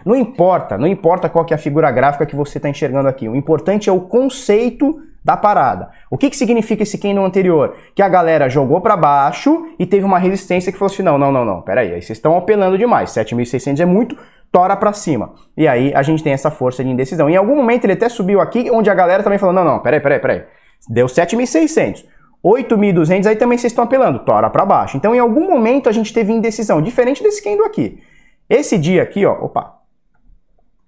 não 0.07 0.17
importa, 0.17 0.79
não 0.79 0.87
importa 0.87 1.29
qual 1.29 1.45
que 1.45 1.53
é 1.53 1.57
a 1.57 1.59
figura 1.59 1.91
gráfica 1.91 2.25
que 2.25 2.37
você 2.37 2.59
está 2.59 2.69
enxergando 2.69 3.09
aqui. 3.09 3.29
O 3.29 3.37
importante 3.37 3.91
é 3.91 3.93
o 3.93 4.01
conceito 4.01 5.03
da 5.25 5.37
parada. 5.37 5.91
O 6.11 6.17
que, 6.17 6.31
que 6.31 6.37
significa 6.37 6.83
esse 6.83 6.99
candle 6.99 7.25
anterior? 7.25 7.77
Que 7.95 8.03
a 8.03 8.09
galera 8.09 8.49
jogou 8.49 8.81
para 8.81 8.97
baixo 8.97 9.69
e 9.79 9.87
teve 9.87 10.05
uma 10.05 10.19
resistência 10.19 10.73
que 10.73 10.79
falou 10.79 10.93
assim, 10.93 11.03
não, 11.03 11.19
não, 11.19 11.31
não, 11.31 11.45
não, 11.45 11.63
peraí, 11.63 11.93
aí 11.93 12.03
vocês 12.03 12.19
estão 12.19 12.37
apelando 12.37 12.79
demais, 12.79 13.11
7.600 13.11 13.81
é 13.81 13.85
muito, 13.85 14.17
tora 14.51 14.77
para 14.77 14.93
cima. 14.93 15.35
E 15.57 15.69
aí 15.69 15.93
a 15.95 16.03
gente 16.03 16.23
tem 16.23 16.33
essa 16.33 16.51
força 16.51 16.83
de 16.83 16.91
indecisão. 16.91 17.29
Em 17.29 17.37
algum 17.37 17.55
momento 17.55 17.85
ele 17.85 17.93
até 17.93 18.09
subiu 18.09 18.41
aqui, 18.41 18.71
onde 18.71 18.89
a 18.91 18.95
galera 18.95 19.23
também 19.23 19.39
falou, 19.39 19.55
não, 19.55 19.65
não, 19.65 19.79
peraí, 19.81 20.01
peraí, 20.01 20.19
peraí, 20.19 20.45
deu 20.89 21.07
7.600. 21.07 22.05
8.200 22.43 23.27
aí 23.27 23.37
também 23.37 23.59
vocês 23.59 23.71
estão 23.71 23.85
apelando, 23.85 24.21
tora 24.21 24.49
para 24.49 24.65
baixo. 24.65 24.97
Então 24.97 25.15
em 25.15 25.19
algum 25.19 25.47
momento 25.51 25.89
a 25.89 25.93
gente 25.93 26.13
teve 26.13 26.33
indecisão, 26.33 26.81
diferente 26.81 27.23
desse 27.23 27.43
candle 27.45 27.67
aqui. 27.67 28.03
Esse 28.49 28.79
dia 28.79 29.03
aqui, 29.03 29.25
ó, 29.27 29.33
opa, 29.33 29.81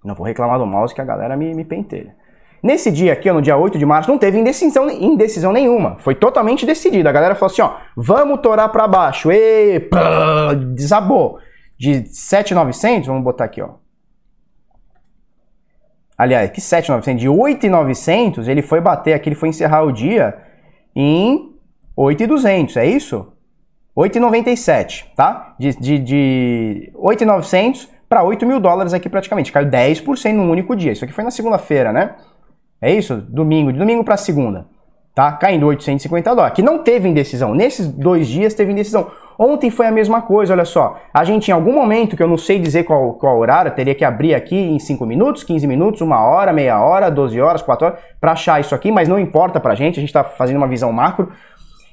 não 0.03 0.15
vou 0.15 0.25
reclamar 0.25 0.59
do 0.59 0.65
mouse 0.65 0.93
que 0.93 0.99
a 0.99 1.05
galera 1.05 1.37
me, 1.37 1.53
me 1.53 1.63
pentelha. 1.63 2.15
Nesse 2.63 2.89
dia 2.89 3.11
aqui, 3.11 3.29
no 3.29 3.41
dia 3.41 3.57
8 3.57 3.77
de 3.77 3.85
março, 3.85 4.09
não 4.09 4.17
teve 4.17 4.39
indecisão, 4.39 4.89
indecisão 4.89 5.51
nenhuma. 5.51 5.97
Foi 5.99 6.15
totalmente 6.15 6.65
decidido. 6.65 7.09
A 7.09 7.11
galera 7.11 7.35
falou 7.35 7.51
assim, 7.51 7.61
ó, 7.61 7.75
vamos 7.93 8.39
torar 8.39 8.69
para 8.69 8.87
baixo. 8.87 9.29
E 9.29 9.89
desabou. 10.73 11.39
De 11.77 12.07
7,900, 12.07 13.07
vamos 13.07 13.23
botar 13.23 13.43
aqui, 13.43 13.61
ó. 13.61 13.71
Aliás, 16.17 16.49
que 16.51 16.61
7,900? 16.61 17.21
De 17.21 17.27
8,900, 17.27 18.47
ele 18.47 18.61
foi 18.61 18.79
bater 18.79 19.13
aqui, 19.13 19.27
ele 19.27 19.35
foi 19.35 19.49
encerrar 19.49 19.83
o 19.83 19.91
dia 19.91 20.33
em 20.95 21.53
8,200, 21.97 22.77
é 22.77 22.85
isso? 22.85 23.33
8,97, 23.97 25.07
tá? 25.17 25.53
De, 25.59 25.75
de, 25.77 25.99
de 25.99 26.91
8,900 26.95 27.89
para 28.07 28.23
8 28.23 28.45
mil 28.45 28.59
dólares 28.61 28.93
aqui 28.93 29.09
praticamente. 29.09 29.51
Caiu 29.51 29.69
10% 29.69 30.33
num 30.33 30.49
único 30.49 30.75
dia. 30.75 30.93
Isso 30.93 31.03
aqui 31.03 31.13
foi 31.13 31.23
na 31.23 31.31
segunda-feira, 31.31 31.91
né? 31.91 32.15
É 32.83 32.91
isso? 32.91 33.15
Domingo, 33.29 33.71
de 33.71 33.79
domingo 33.79 34.03
para 34.03 34.17
segunda. 34.17 34.65
Tá? 35.15 35.31
Caindo 35.31 35.65
850 35.67 36.35
dólares. 36.35 36.53
Que 36.53 36.61
não 36.61 36.79
teve 36.79 37.07
indecisão. 37.07 37.55
Nesses 37.55 37.87
dois 37.87 38.27
dias 38.27 38.53
teve 38.53 38.73
indecisão. 38.73 39.09
Ontem 39.39 39.69
foi 39.69 39.87
a 39.87 39.91
mesma 39.91 40.21
coisa, 40.21 40.53
olha 40.53 40.65
só. 40.65 40.99
A 41.13 41.23
gente, 41.23 41.47
em 41.47 41.53
algum 41.53 41.71
momento, 41.71 42.17
que 42.17 42.21
eu 42.21 42.27
não 42.27 42.37
sei 42.37 42.59
dizer 42.59 42.83
qual, 42.83 43.13
qual 43.13 43.39
horário, 43.39 43.71
teria 43.71 43.95
que 43.95 44.03
abrir 44.03 44.35
aqui 44.35 44.57
em 44.57 44.77
5 44.79 45.05
minutos, 45.05 45.45
15 45.45 45.65
minutos, 45.65 46.01
uma 46.01 46.21
hora, 46.25 46.51
meia 46.51 46.77
hora, 46.83 47.09
12 47.09 47.39
horas, 47.39 47.61
4 47.61 47.87
horas, 47.87 47.99
para 48.19 48.33
achar 48.33 48.59
isso 48.59 48.75
aqui, 48.75 48.91
mas 48.91 49.07
não 49.07 49.17
importa 49.17 49.61
pra 49.61 49.75
gente, 49.75 49.97
a 49.97 50.01
gente 50.01 50.09
está 50.09 50.25
fazendo 50.25 50.57
uma 50.57 50.67
visão 50.67 50.91
macro. 50.91 51.31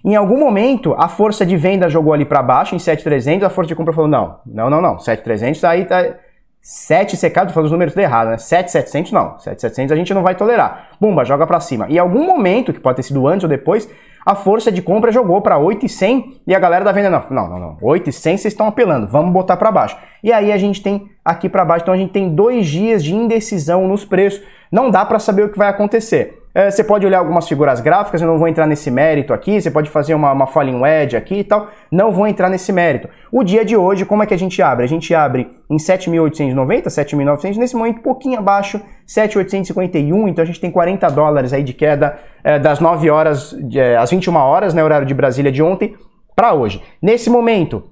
Em 0.04 0.16
algum 0.16 0.40
momento, 0.40 0.96
a 0.98 1.06
força 1.06 1.46
de 1.46 1.56
venda 1.56 1.88
jogou 1.88 2.12
ali 2.12 2.24
para 2.24 2.42
baixo, 2.42 2.74
em 2.74 2.80
7,300, 2.80 3.46
a 3.46 3.50
força 3.50 3.68
de 3.68 3.76
compra 3.76 3.94
falou, 3.94 4.10
não, 4.10 4.40
não, 4.44 4.68
não, 4.68 4.82
não, 4.82 4.98
7,300 4.98 5.62
aí 5.62 5.84
tá... 5.84 6.16
7 6.62 7.16
secado, 7.16 7.52
falando 7.52 7.66
os 7.66 7.72
números 7.72 7.96
errados, 7.96 8.32
né? 8.32 8.38
7,700 8.38 9.12
não, 9.12 9.38
7,700 9.38 9.92
a 9.92 9.96
gente 9.96 10.12
não 10.12 10.22
vai 10.22 10.34
tolerar. 10.34 10.90
Bumba, 11.00 11.24
joga 11.24 11.46
para 11.46 11.58
cima. 11.58 11.86
E 11.88 11.96
em 11.96 11.98
algum 11.98 12.24
momento, 12.26 12.72
que 12.72 12.80
pode 12.80 12.96
ter 12.96 13.02
sido 13.02 13.26
antes 13.26 13.44
ou 13.44 13.48
depois, 13.48 13.88
a 14.24 14.34
força 14.34 14.70
de 14.70 14.82
compra 14.82 15.10
jogou 15.10 15.40
para 15.40 15.56
8,100 15.56 16.42
e 16.46 16.54
a 16.54 16.58
galera 16.58 16.84
da 16.84 16.92
venda 16.92 17.08
não, 17.08 17.24
não, 17.30 17.48
não, 17.48 17.58
não, 17.58 17.76
8,100 17.80 18.36
vocês 18.36 18.52
estão 18.52 18.66
apelando, 18.66 19.06
vamos 19.06 19.32
botar 19.32 19.56
para 19.56 19.72
baixo. 19.72 19.96
E 20.22 20.30
aí 20.30 20.52
a 20.52 20.58
gente 20.58 20.82
tem 20.82 21.08
aqui 21.24 21.48
para 21.48 21.64
baixo, 21.64 21.84
então 21.84 21.94
a 21.94 21.96
gente 21.96 22.12
tem 22.12 22.34
dois 22.34 22.66
dias 22.66 23.02
de 23.02 23.14
indecisão 23.14 23.88
nos 23.88 24.04
preços. 24.04 24.42
Não 24.70 24.90
dá 24.90 25.04
para 25.04 25.18
saber 25.18 25.44
o 25.44 25.48
que 25.48 25.58
vai 25.58 25.68
acontecer. 25.68 26.39
É, 26.52 26.68
você 26.70 26.82
pode 26.82 27.06
olhar 27.06 27.18
algumas 27.18 27.46
figuras 27.46 27.80
gráficas, 27.80 28.20
eu 28.20 28.26
não 28.26 28.38
vou 28.38 28.48
entrar 28.48 28.66
nesse 28.66 28.90
mérito 28.90 29.32
aqui, 29.32 29.60
você 29.60 29.70
pode 29.70 29.88
fazer 29.88 30.14
uma, 30.14 30.32
uma 30.32 30.46
falling 30.48 30.80
wedge 30.80 31.16
aqui 31.16 31.36
e 31.36 31.44
tal, 31.44 31.68
não 31.90 32.10
vou 32.10 32.26
entrar 32.26 32.48
nesse 32.48 32.72
mérito. 32.72 33.08
O 33.30 33.44
dia 33.44 33.64
de 33.64 33.76
hoje, 33.76 34.04
como 34.04 34.22
é 34.22 34.26
que 34.26 34.34
a 34.34 34.38
gente 34.38 34.60
abre? 34.60 34.84
A 34.84 34.88
gente 34.88 35.14
abre 35.14 35.48
em 35.70 35.76
7.890, 35.76 36.86
7.900, 36.86 37.56
nesse 37.56 37.76
momento 37.76 38.00
pouquinho 38.00 38.38
abaixo, 38.40 38.80
7.851, 39.06 40.28
então 40.28 40.42
a 40.42 40.46
gente 40.46 40.60
tem 40.60 40.70
40 40.70 41.08
dólares 41.08 41.52
aí 41.52 41.62
de 41.62 41.72
queda 41.72 42.18
é, 42.42 42.58
das 42.58 42.80
9 42.80 43.08
horas, 43.08 43.56
é, 43.72 43.96
às 43.96 44.10
21 44.10 44.34
horas, 44.34 44.74
né, 44.74 44.82
horário 44.82 45.06
de 45.06 45.14
Brasília 45.14 45.52
de 45.52 45.62
ontem, 45.62 45.94
para 46.34 46.52
hoje. 46.52 46.82
Nesse 47.00 47.30
momento, 47.30 47.84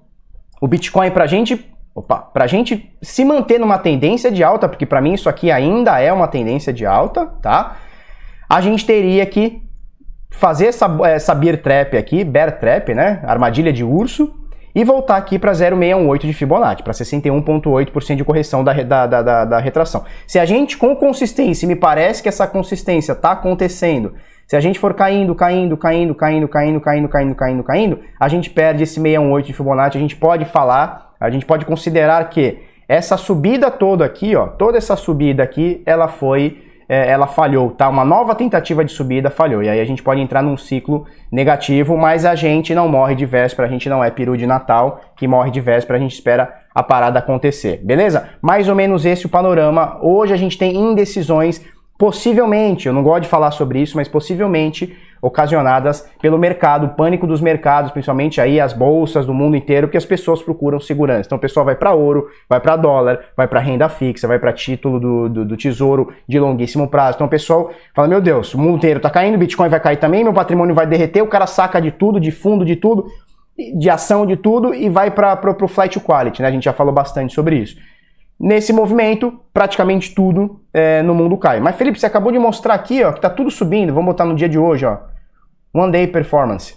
o 0.60 0.66
Bitcoin 0.66 1.10
pra 1.10 1.26
gente 1.26 1.64
Opa, 1.94 2.18
para 2.18 2.44
a 2.44 2.46
gente 2.46 2.96
se 3.02 3.24
manter 3.24 3.58
numa 3.58 3.76
tendência 3.76 4.30
de 4.30 4.44
alta, 4.44 4.68
porque 4.68 4.86
para 4.86 5.00
mim 5.00 5.14
isso 5.14 5.28
aqui 5.28 5.50
ainda 5.50 5.98
é 5.98 6.12
uma 6.12 6.28
tendência 6.28 6.72
de 6.72 6.86
alta, 6.86 7.26
tá? 7.42 7.76
A 8.48 8.60
gente 8.60 8.86
teria 8.86 9.26
que 9.26 9.62
fazer 10.30 10.66
essa, 10.66 10.86
essa 11.04 11.34
bear 11.34 11.58
trap 11.58 11.96
aqui, 11.96 12.24
bear 12.24 12.58
trap, 12.58 12.94
né? 12.94 13.20
Armadilha 13.24 13.72
de 13.72 13.84
urso, 13.84 14.32
e 14.74 14.84
voltar 14.84 15.16
aqui 15.16 15.38
para 15.38 15.52
0,618 15.52 16.26
de 16.26 16.32
Fibonacci, 16.32 16.82
para 16.82 16.92
61,8% 16.92 18.14
de 18.14 18.24
correção 18.24 18.62
da, 18.62 18.72
da, 18.72 19.06
da, 19.06 19.44
da, 19.44 19.58
retração. 19.58 20.04
Se 20.26 20.38
a 20.38 20.44
gente, 20.44 20.76
com 20.76 20.94
consistência, 20.94 21.66
me 21.66 21.74
parece 21.74 22.22
que 22.22 22.28
essa 22.28 22.46
consistência 22.46 23.12
está 23.12 23.32
acontecendo, 23.32 24.14
se 24.46 24.56
a 24.56 24.60
gente 24.60 24.78
for 24.78 24.94
caindo, 24.94 25.34
caindo, 25.34 25.76
caindo, 25.76 26.14
caindo, 26.14 26.48
caindo, 26.48 26.80
caindo, 26.80 27.08
caindo, 27.08 27.34
caindo, 27.34 27.64
caindo, 27.64 28.00
a 28.18 28.28
gente 28.28 28.50
perde 28.50 28.84
esse 28.84 28.94
618 28.94 29.46
de 29.46 29.52
Fibonacci, 29.52 29.98
a 29.98 30.00
gente 30.00 30.16
pode 30.16 30.44
falar, 30.44 31.14
a 31.18 31.28
gente 31.28 31.44
pode 31.44 31.64
considerar 31.64 32.30
que 32.30 32.58
essa 32.88 33.16
subida 33.16 33.70
toda 33.70 34.04
aqui, 34.04 34.36
ó, 34.36 34.46
toda 34.46 34.78
essa 34.78 34.96
subida 34.96 35.42
aqui, 35.42 35.82
ela 35.84 36.08
foi 36.08 36.67
é, 36.88 37.10
ela 37.10 37.26
falhou, 37.26 37.70
tá? 37.70 37.88
Uma 37.88 38.04
nova 38.04 38.34
tentativa 38.34 38.84
de 38.84 38.90
subida 38.90 39.28
falhou. 39.30 39.62
E 39.62 39.68
aí 39.68 39.80
a 39.80 39.84
gente 39.84 40.02
pode 40.02 40.20
entrar 40.20 40.42
num 40.42 40.56
ciclo 40.56 41.06
negativo, 41.30 41.96
mas 41.96 42.24
a 42.24 42.34
gente 42.34 42.74
não 42.74 42.88
morre 42.88 43.14
de 43.14 43.26
véspera, 43.26 43.68
a 43.68 43.70
gente 43.70 43.88
não 43.88 44.02
é 44.02 44.10
peru 44.10 44.36
de 44.36 44.46
Natal 44.46 45.00
que 45.14 45.28
morre 45.28 45.50
de 45.50 45.60
véspera, 45.60 45.98
a 45.98 46.00
gente 46.00 46.14
espera 46.14 46.62
a 46.74 46.82
parada 46.82 47.18
acontecer, 47.18 47.80
beleza? 47.84 48.30
Mais 48.40 48.68
ou 48.68 48.74
menos 48.74 49.04
esse 49.04 49.26
o 49.26 49.28
panorama. 49.28 49.98
Hoje 50.00 50.32
a 50.32 50.36
gente 50.36 50.56
tem 50.56 50.74
indecisões, 50.74 51.60
possivelmente, 51.98 52.86
eu 52.86 52.94
não 52.94 53.02
gosto 53.02 53.24
de 53.24 53.28
falar 53.28 53.50
sobre 53.50 53.80
isso, 53.80 53.96
mas 53.96 54.08
possivelmente 54.08 54.96
ocasionadas 55.20 56.08
pelo 56.20 56.38
mercado, 56.38 56.86
o 56.86 56.88
pânico 56.90 57.26
dos 57.26 57.40
mercados, 57.40 57.90
principalmente 57.90 58.40
aí 58.40 58.60
as 58.60 58.72
bolsas 58.72 59.26
do 59.26 59.34
mundo 59.34 59.56
inteiro, 59.56 59.88
que 59.88 59.96
as 59.96 60.04
pessoas 60.04 60.42
procuram 60.42 60.80
segurança. 60.80 61.26
Então 61.26 61.38
o 61.38 61.40
pessoal 61.40 61.64
vai 61.64 61.74
para 61.74 61.92
ouro, 61.92 62.28
vai 62.48 62.60
para 62.60 62.76
dólar, 62.76 63.20
vai 63.36 63.46
para 63.46 63.60
renda 63.60 63.88
fixa, 63.88 64.28
vai 64.28 64.38
para 64.38 64.52
título 64.52 65.00
do, 65.00 65.28
do, 65.28 65.44
do, 65.44 65.56
tesouro 65.56 66.12
de 66.26 66.38
longuíssimo 66.38 66.88
prazo. 66.88 67.16
Então 67.16 67.26
o 67.26 67.30
pessoal 67.30 67.70
fala: 67.94 68.08
meu 68.08 68.20
Deus, 68.20 68.54
o 68.54 68.58
mundo 68.58 68.76
inteiro 68.76 69.00
tá 69.00 69.10
caindo, 69.10 69.34
o 69.34 69.38
Bitcoin 69.38 69.68
vai 69.68 69.80
cair 69.80 69.96
também, 69.96 70.24
meu 70.24 70.32
patrimônio 70.32 70.74
vai 70.74 70.86
derreter, 70.86 71.22
o 71.22 71.26
cara 71.26 71.46
saca 71.46 71.80
de 71.80 71.90
tudo, 71.90 72.20
de 72.20 72.30
fundo, 72.30 72.64
de 72.64 72.76
tudo, 72.76 73.06
de 73.76 73.90
ação 73.90 74.24
de 74.24 74.36
tudo 74.36 74.74
e 74.74 74.88
vai 74.88 75.10
para 75.10 75.38
o 75.62 75.68
flight 75.68 75.98
quality, 76.00 76.42
né? 76.42 76.48
A 76.48 76.50
gente 76.50 76.64
já 76.64 76.72
falou 76.72 76.92
bastante 76.92 77.34
sobre 77.34 77.56
isso. 77.56 77.76
Nesse 78.40 78.72
movimento, 78.72 79.40
praticamente 79.52 80.14
tudo 80.14 80.60
é, 80.72 81.02
no 81.02 81.14
mundo 81.14 81.36
cai. 81.36 81.58
Mas 81.60 81.76
Felipe, 81.76 81.98
você 81.98 82.06
acabou 82.06 82.30
de 82.30 82.38
mostrar 82.38 82.74
aqui 82.74 83.02
ó, 83.02 83.10
que 83.10 83.18
está 83.18 83.28
tudo 83.28 83.50
subindo. 83.50 83.92
Vamos 83.92 84.06
botar 84.06 84.24
no 84.24 84.34
dia 84.34 84.48
de 84.48 84.58
hoje, 84.58 84.86
ó. 84.86 84.98
One 85.74 85.90
Day 85.90 86.06
Performance. 86.06 86.76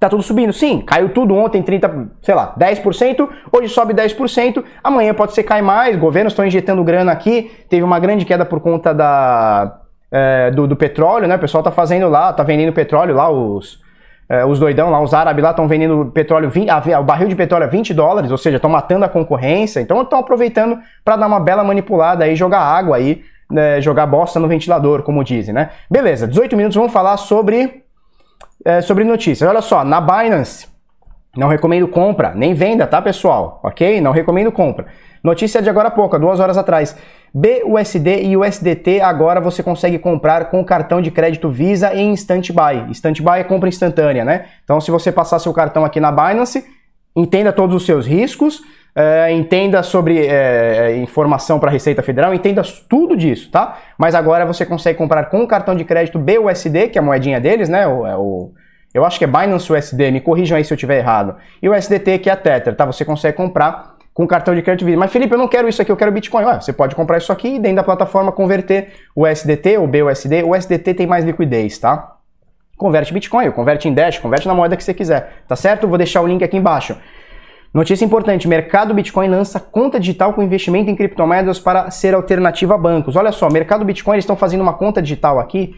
Tá 0.00 0.08
tudo 0.08 0.22
subindo? 0.22 0.50
Sim, 0.50 0.80
caiu 0.80 1.10
tudo 1.10 1.34
ontem 1.34 1.62
30, 1.62 2.08
sei 2.22 2.34
lá, 2.34 2.54
10%, 2.58 3.28
hoje 3.52 3.68
sobe 3.68 3.92
10%, 3.92 4.64
amanhã 4.82 5.12
pode 5.12 5.34
ser 5.34 5.42
cai 5.42 5.60
mais, 5.60 5.94
governos 5.94 6.32
estão 6.32 6.46
injetando 6.46 6.82
grana 6.82 7.12
aqui, 7.12 7.50
teve 7.68 7.82
uma 7.82 7.98
grande 7.98 8.24
queda 8.24 8.46
por 8.46 8.60
conta 8.60 8.94
da, 8.94 9.78
é, 10.10 10.50
do, 10.52 10.66
do, 10.66 10.74
petróleo, 10.74 11.28
né? 11.28 11.36
O 11.36 11.38
pessoal 11.38 11.62
tá 11.62 11.70
fazendo 11.70 12.08
lá, 12.08 12.32
tá 12.32 12.42
vendendo 12.42 12.72
petróleo 12.72 13.14
lá, 13.14 13.30
os, 13.30 13.78
é, 14.30 14.44
os 14.44 14.60
doidão 14.60 14.90
lá, 14.90 15.02
os 15.02 15.12
árabes 15.12 15.42
lá 15.42 15.50
estão 15.50 15.66
vendendo 15.66 16.06
petróleo, 16.14 16.48
20, 16.48 16.70
o 17.00 17.02
barril 17.02 17.26
de 17.26 17.34
petróleo 17.34 17.64
a 17.64 17.68
20 17.68 17.92
dólares, 17.92 18.30
ou 18.30 18.38
seja, 18.38 18.56
estão 18.56 18.70
matando 18.70 19.04
a 19.04 19.08
concorrência, 19.08 19.80
então 19.80 20.00
estão 20.02 20.20
aproveitando 20.20 20.78
para 21.04 21.16
dar 21.16 21.26
uma 21.26 21.40
bela 21.40 21.64
manipulada 21.64 22.24
aí, 22.24 22.36
jogar 22.36 22.60
água 22.60 22.96
aí, 22.96 23.24
né, 23.50 23.80
jogar 23.80 24.06
bosta 24.06 24.38
no 24.38 24.46
ventilador, 24.46 25.02
como 25.02 25.24
dizem, 25.24 25.52
né? 25.52 25.70
Beleza, 25.90 26.28
18 26.28 26.56
minutos, 26.56 26.76
vamos 26.76 26.92
falar 26.92 27.16
sobre 27.16 27.82
é, 28.64 28.80
sobre 28.80 29.02
notícias. 29.02 29.48
Olha 29.48 29.60
só, 29.60 29.84
na 29.84 30.00
Binance, 30.00 30.68
não 31.36 31.48
recomendo 31.48 31.88
compra, 31.88 32.32
nem 32.32 32.54
venda, 32.54 32.86
tá, 32.86 33.02
pessoal? 33.02 33.58
Ok? 33.64 34.00
Não 34.00 34.12
recomendo 34.12 34.52
compra. 34.52 34.86
Notícia 35.22 35.60
de 35.60 35.68
agora 35.68 35.88
há 35.88 35.90
pouco, 35.90 36.18
duas 36.18 36.40
horas 36.40 36.56
atrás. 36.56 36.96
BUSD 37.32 38.22
e 38.22 38.36
USDT 38.36 39.00
agora 39.00 39.40
você 39.40 39.62
consegue 39.62 39.98
comprar 39.98 40.46
com 40.46 40.64
cartão 40.64 41.00
de 41.00 41.10
crédito 41.10 41.48
Visa 41.48 41.94
em 41.94 42.12
stand-by. 42.14 42.90
Stand-by 42.90 43.40
é 43.40 43.44
compra 43.44 43.68
instantânea, 43.68 44.24
né? 44.24 44.46
Então, 44.64 44.80
se 44.80 44.90
você 44.90 45.12
passar 45.12 45.38
seu 45.38 45.52
cartão 45.52 45.84
aqui 45.84 46.00
na 46.00 46.10
Binance, 46.10 46.64
entenda 47.14 47.52
todos 47.52 47.76
os 47.76 47.84
seus 47.84 48.06
riscos, 48.06 48.62
é, 48.96 49.30
entenda 49.30 49.82
sobre 49.82 50.26
é, 50.26 50.96
informação 50.96 51.60
para 51.60 51.68
a 51.68 51.72
Receita 51.72 52.02
Federal, 52.02 52.34
entenda 52.34 52.62
tudo 52.88 53.16
disso, 53.16 53.50
tá? 53.50 53.78
Mas 53.96 54.14
agora 54.14 54.44
você 54.44 54.66
consegue 54.66 54.98
comprar 54.98 55.26
com 55.26 55.42
o 55.42 55.46
cartão 55.46 55.76
de 55.76 55.84
crédito 55.84 56.18
BUSD, 56.18 56.88
que 56.88 56.98
é 56.98 57.00
a 57.00 57.04
moedinha 57.04 57.40
deles, 57.40 57.68
né? 57.68 57.86
O, 57.86 58.06
é 58.06 58.16
o, 58.16 58.52
eu 58.92 59.04
acho 59.04 59.18
que 59.18 59.24
é 59.24 59.28
Binance 59.28 59.72
USD, 59.72 60.10
me 60.10 60.20
corrijam 60.20 60.56
aí 60.56 60.64
se 60.64 60.72
eu 60.72 60.76
estiver 60.76 60.98
errado. 60.98 61.36
E 61.62 61.68
o 61.68 61.74
SDT, 61.74 62.18
que 62.18 62.28
é 62.28 62.32
a 62.32 62.36
Tether, 62.36 62.74
tá? 62.74 62.84
Você 62.86 63.04
consegue 63.04 63.36
comprar 63.36 63.99
com 64.12 64.26
cartão 64.26 64.54
de 64.54 64.62
crédito 64.62 64.84
Visa. 64.84 64.98
Mas 64.98 65.12
Felipe, 65.12 65.32
eu 65.32 65.38
não 65.38 65.48
quero 65.48 65.68
isso 65.68 65.80
aqui, 65.80 65.90
eu 65.90 65.96
quero 65.96 66.12
Bitcoin. 66.12 66.44
Você 66.44 66.72
pode 66.72 66.94
comprar 66.94 67.18
isso 67.18 67.32
aqui 67.32 67.56
e 67.56 67.58
dentro 67.58 67.76
da 67.76 67.84
plataforma 67.84 68.32
converter 68.32 68.92
o 69.14 69.26
SDT, 69.26 69.78
o 69.78 69.86
BUSD. 69.86 70.42
O 70.42 70.54
SDT 70.54 70.94
tem 70.94 71.06
mais 71.06 71.24
liquidez, 71.24 71.78
tá? 71.78 72.16
Converte 72.76 73.12
Bitcoin, 73.12 73.50
converte 73.50 73.88
em 73.88 73.94
Dash, 73.94 74.18
converte 74.18 74.48
na 74.48 74.54
moeda 74.54 74.76
que 74.76 74.82
você 74.82 74.94
quiser, 74.94 75.42
tá 75.46 75.54
certo? 75.54 75.86
Vou 75.86 75.98
deixar 75.98 76.22
o 76.22 76.26
link 76.26 76.42
aqui 76.42 76.56
embaixo. 76.56 76.96
Notícia 77.72 78.04
importante: 78.04 78.48
mercado 78.48 78.92
Bitcoin 78.94 79.28
lança 79.28 79.60
conta 79.60 80.00
digital 80.00 80.32
com 80.32 80.42
investimento 80.42 80.90
em 80.90 80.96
criptomoedas 80.96 81.60
para 81.60 81.90
ser 81.90 82.14
alternativa 82.14 82.74
a 82.74 82.78
bancos. 82.78 83.16
Olha 83.16 83.32
só, 83.32 83.48
mercado 83.50 83.84
Bitcoin 83.84 84.14
eles 84.14 84.24
estão 84.24 84.36
fazendo 84.36 84.62
uma 84.62 84.72
conta 84.72 85.00
digital 85.00 85.38
aqui 85.38 85.74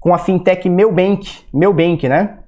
com 0.00 0.14
a 0.14 0.18
fintech 0.18 0.68
Meubank, 0.68 1.40
Meubank, 1.52 2.08
né? 2.08 2.38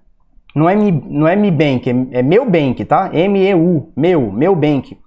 Não 0.54 0.68
é 0.68 0.74
Mi, 0.74 0.90
não 0.92 1.28
é 1.28 1.36
Mi 1.36 1.50
Bank, 1.50 1.88
é, 1.88 2.18
é 2.18 2.22
Meubank, 2.22 2.84
tá? 2.84 3.10
M 3.12 3.38
E 3.38 3.54
U, 3.54 3.92
meu, 3.96 4.32
Meubank. 4.32 4.98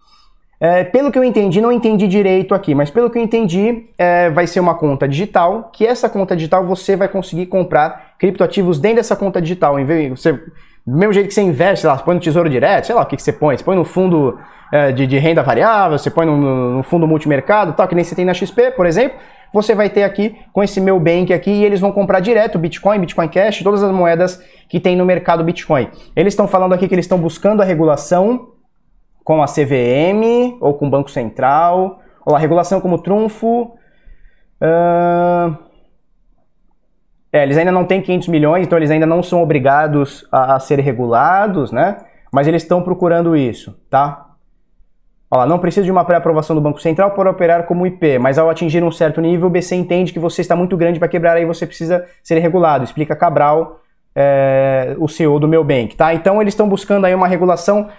É, 0.64 0.82
pelo 0.86 1.12
que 1.12 1.20
eu 1.20 1.26
entendi, 1.26 1.60
não 1.60 1.74
entendi 1.74 2.08
direito 2.08 2.56
aqui, 2.56 2.74
mas 2.74 2.90
pelo 2.90 3.10
que 3.10 3.18
eu 3.18 3.22
entendi, 3.22 3.84
é, 3.98 4.30
vai 4.30 4.48
ser 4.48 4.62
uma 4.62 4.74
conta 4.74 5.06
digital, 5.06 5.70
que 5.74 5.86
essa 5.86 6.08
conta 6.08 6.38
digital 6.38 6.66
você 6.66 6.96
vai 6.96 7.10
conseguir 7.10 7.48
comprar 7.48 8.14
criptoativos 8.18 8.80
dentro 8.80 8.96
dessa 8.96 9.14
conta 9.14 9.42
digital. 9.42 9.78
Em 9.78 9.84
vez, 9.84 10.10
você 10.18 10.32
Do 10.32 10.98
mesmo 10.98 11.12
jeito 11.12 11.28
que 11.28 11.34
você 11.34 11.42
investe, 11.42 11.82
sei 11.82 11.90
lá, 11.90 11.98
você 11.98 12.04
põe 12.06 12.16
no 12.16 12.22
tesouro 12.22 12.50
direto, 12.50 12.86
sei 12.86 12.96
lá 12.96 13.02
o 13.02 13.06
que, 13.06 13.18
que 13.18 13.22
você 13.22 13.34
põe. 13.34 13.58
Você 13.58 13.64
põe 13.64 13.76
no 13.76 13.84
fundo 13.84 14.40
é, 14.72 14.94
de, 14.94 15.06
de, 15.06 15.18
renda 15.18 15.44
variável, 15.44 16.00
você 16.00 16.10
põe 16.10 16.26
no, 16.26 16.78
no, 16.78 16.84
fundo 16.84 17.06
multimercado, 17.06 17.74
tal, 17.74 17.86
que 17.86 17.94
nem 17.94 18.06
você 18.06 18.16
tem 18.16 18.24
na 18.24 18.34
XP, 18.34 18.72
por 18.72 18.86
exemplo. 18.86 19.18
Você 19.52 19.76
vai 19.76 19.90
ter 19.90 20.04
aqui 20.04 20.34
com 20.54 20.64
esse 20.64 20.80
meu 20.80 20.98
bank 20.98 21.34
aqui 21.34 21.52
e 21.52 21.66
eles 21.66 21.82
vão 21.82 21.92
comprar 21.92 22.22
direto 22.22 22.58
Bitcoin, 22.58 23.00
Bitcoin 23.00 23.28
Cash, 23.28 23.64
todas 23.64 23.84
as 23.84 23.92
moedas 23.92 24.42
que 24.70 24.80
tem 24.80 24.96
no 24.96 25.04
mercado 25.04 25.44
Bitcoin. 25.44 25.90
Eles 26.16 26.32
estão 26.32 26.48
falando 26.48 26.72
aqui 26.72 26.88
que 26.88 26.96
eles 26.96 27.04
estão 27.04 27.18
buscando 27.18 27.62
a 27.62 27.66
regulação 27.66 28.53
com 29.24 29.42
a 29.42 29.46
CVM 29.46 30.58
ou 30.60 30.74
com 30.74 30.88
o 30.88 30.90
Banco 30.90 31.10
Central, 31.10 32.00
ou 32.26 32.36
a 32.36 32.40
regulação 32.40 32.82
como 32.82 32.98
trunfo. 32.98 33.76
Uh... 34.62 35.56
É, 37.32 37.42
eles 37.42 37.58
ainda 37.58 37.72
não 37.72 37.84
têm 37.84 38.00
500 38.00 38.28
milhões, 38.28 38.68
então 38.68 38.78
eles 38.78 38.92
ainda 38.92 39.08
não 39.08 39.24
são 39.24 39.42
obrigados 39.42 40.24
a, 40.32 40.56
a 40.56 40.60
ser 40.60 40.80
regulados, 40.80 41.72
né? 41.72 41.98
Mas 42.32 42.48
eles 42.48 42.62
estão 42.62 42.84
procurando 42.84 43.36
isso, 43.36 43.76
tá? 43.90 44.34
Olha 45.32 45.48
não 45.48 45.58
precisa 45.58 45.84
de 45.84 45.92
uma 45.92 46.06
pré-aprovação 46.06 46.56
do 46.56 46.62
Banco 46.62 46.80
Central 46.80 47.10
para 47.10 47.32
operar 47.32 47.64
como 47.64 47.88
IP, 47.88 48.20
mas 48.20 48.38
ao 48.38 48.52
atingir 48.52 48.84
um 48.84 48.92
certo 48.92 49.20
nível, 49.20 49.48
o 49.48 49.50
BC 49.50 49.76
entende 49.76 50.14
que 50.14 50.20
você 50.20 50.42
está 50.42 50.56
muito 50.56 50.78
grande 50.78 51.00
para 51.00 51.08
quebrar 51.08 51.36
aí 51.36 51.44
você 51.44 51.66
precisa 51.66 52.06
ser 52.24 52.38
regulado, 52.38 52.84
explica 52.84 53.16
Cabral, 53.16 53.80
é, 54.16 54.96
o 55.00 55.08
CEO 55.08 55.40
do 55.40 55.48
meu 55.48 55.64
bank, 55.64 55.96
tá? 55.96 56.14
Então 56.14 56.40
eles 56.40 56.54
estão 56.54 56.70
buscando 56.70 57.06
aí 57.06 57.16
uma 57.16 57.28
regulação, 57.28 57.90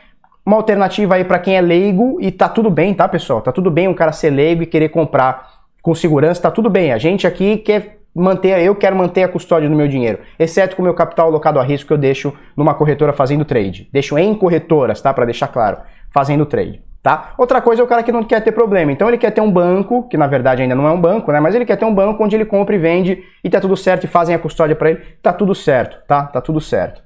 uma 0.44 0.56
alternativa 0.56 1.14
aí 1.14 1.24
para 1.24 1.38
quem 1.38 1.56
é 1.56 1.60
leigo 1.60 2.18
e 2.20 2.30
tá 2.30 2.48
tudo 2.48 2.68
bem, 2.70 2.92
tá, 2.92 3.08
pessoal? 3.08 3.40
Tá 3.40 3.50
tudo 3.50 3.70
bem 3.70 3.88
um 3.88 3.94
cara 3.94 4.12
ser 4.12 4.30
leigo 4.30 4.62
e 4.62 4.66
querer 4.66 4.90
comprar 4.90 5.64
com 5.80 5.94
segurança, 5.94 6.42
tá 6.42 6.50
tudo 6.50 6.68
bem. 6.68 6.92
A 6.92 6.98
gente 6.98 7.26
aqui 7.26 7.56
quer 7.56 7.98
manter, 8.14 8.62
eu 8.62 8.74
quero 8.74 8.94
manter 8.94 9.22
a 9.22 9.28
custódia 9.28 9.68
do 9.68 9.74
meu 9.74 9.88
dinheiro, 9.88 10.18
exceto 10.38 10.76
com 10.76 10.82
o 10.82 10.84
meu 10.84 10.94
capital 10.94 11.26
alocado 11.26 11.58
a 11.58 11.62
risco 11.62 11.88
que 11.88 11.92
eu 11.92 11.98
deixo 11.98 12.32
numa 12.56 12.74
corretora 12.74 13.12
fazendo 13.12 13.44
trade. 13.44 13.88
Deixo 13.92 14.18
em 14.18 14.34
corretoras, 14.34 15.00
tá? 15.00 15.12
Para 15.12 15.24
deixar 15.24 15.48
claro, 15.48 15.78
fazendo 16.10 16.46
trade. 16.46 16.82
Tá? 17.02 17.34
Outra 17.36 17.60
coisa 17.60 17.82
é 17.82 17.84
o 17.84 17.86
cara 17.86 18.02
que 18.02 18.10
não 18.10 18.24
quer 18.24 18.40
ter 18.40 18.52
problema. 18.52 18.90
Então 18.90 19.06
ele 19.08 19.18
quer 19.18 19.30
ter 19.30 19.42
um 19.42 19.52
banco, 19.52 20.08
que 20.08 20.16
na 20.16 20.26
verdade 20.26 20.62
ainda 20.62 20.74
não 20.74 20.86
é 20.86 20.90
um 20.90 20.98
banco, 20.98 21.30
né? 21.30 21.38
Mas 21.38 21.54
ele 21.54 21.66
quer 21.66 21.76
ter 21.76 21.84
um 21.84 21.94
banco 21.94 22.24
onde 22.24 22.34
ele 22.34 22.46
compra 22.46 22.74
e 22.74 22.78
vende 22.78 23.22
e 23.44 23.50
tá 23.50 23.60
tudo 23.60 23.76
certo 23.76 24.04
e 24.04 24.06
fazem 24.06 24.34
a 24.34 24.38
custódia 24.38 24.74
para 24.74 24.88
ele. 24.88 25.00
Tá 25.22 25.30
tudo 25.30 25.54
certo, 25.54 25.98
tá? 26.06 26.22
Tá 26.22 26.40
tudo 26.40 26.62
certo. 26.62 27.02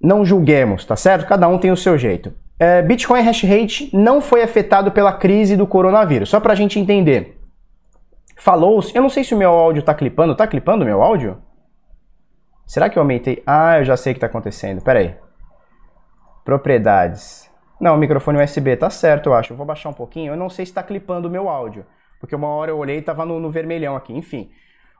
Não 0.00 0.24
julguemos, 0.24 0.84
tá 0.84 0.94
certo? 0.94 1.26
Cada 1.26 1.48
um 1.48 1.58
tem 1.58 1.70
o 1.70 1.76
seu 1.76 1.98
jeito. 1.98 2.32
É, 2.58 2.82
Bitcoin 2.82 3.22
Hash 3.22 3.42
Rate 3.42 3.90
não 3.96 4.20
foi 4.20 4.42
afetado 4.42 4.90
pela 4.90 5.12
crise 5.12 5.56
do 5.56 5.66
coronavírus. 5.66 6.28
Só 6.28 6.40
pra 6.40 6.54
gente 6.54 6.78
entender. 6.78 7.40
Falou-se. 8.36 8.94
Eu 8.94 9.02
não 9.02 9.08
sei 9.08 9.24
se 9.24 9.34
o 9.34 9.38
meu 9.38 9.50
áudio 9.50 9.82
tá 9.82 9.94
clipando. 9.94 10.34
Tá 10.34 10.46
clipando 10.46 10.84
meu 10.84 11.02
áudio? 11.02 11.38
Será 12.66 12.88
que 12.88 12.98
eu 12.98 13.02
aumentei? 13.02 13.42
Ah, 13.46 13.78
eu 13.78 13.84
já 13.84 13.96
sei 13.96 14.12
o 14.12 14.14
que 14.14 14.20
tá 14.20 14.26
acontecendo. 14.26 14.82
Pera 14.82 14.98
aí. 15.00 15.16
Propriedades. 16.44 17.48
Não, 17.80 17.96
microfone 17.96 18.42
USB 18.42 18.76
tá 18.76 18.90
certo, 18.90 19.28
eu 19.28 19.34
acho. 19.34 19.52
Eu 19.52 19.56
vou 19.56 19.66
baixar 19.66 19.88
um 19.88 19.94
pouquinho. 19.94 20.32
Eu 20.32 20.36
não 20.36 20.48
sei 20.48 20.64
se 20.66 20.70
está 20.70 20.82
clipando 20.82 21.28
o 21.28 21.30
meu 21.30 21.48
áudio. 21.48 21.86
Porque 22.20 22.34
uma 22.34 22.48
hora 22.48 22.70
eu 22.70 22.78
olhei 22.78 22.98
e 22.98 23.02
tava 23.02 23.24
no, 23.24 23.38
no 23.38 23.50
vermelhão 23.50 23.96
aqui. 23.96 24.12
Enfim. 24.12 24.50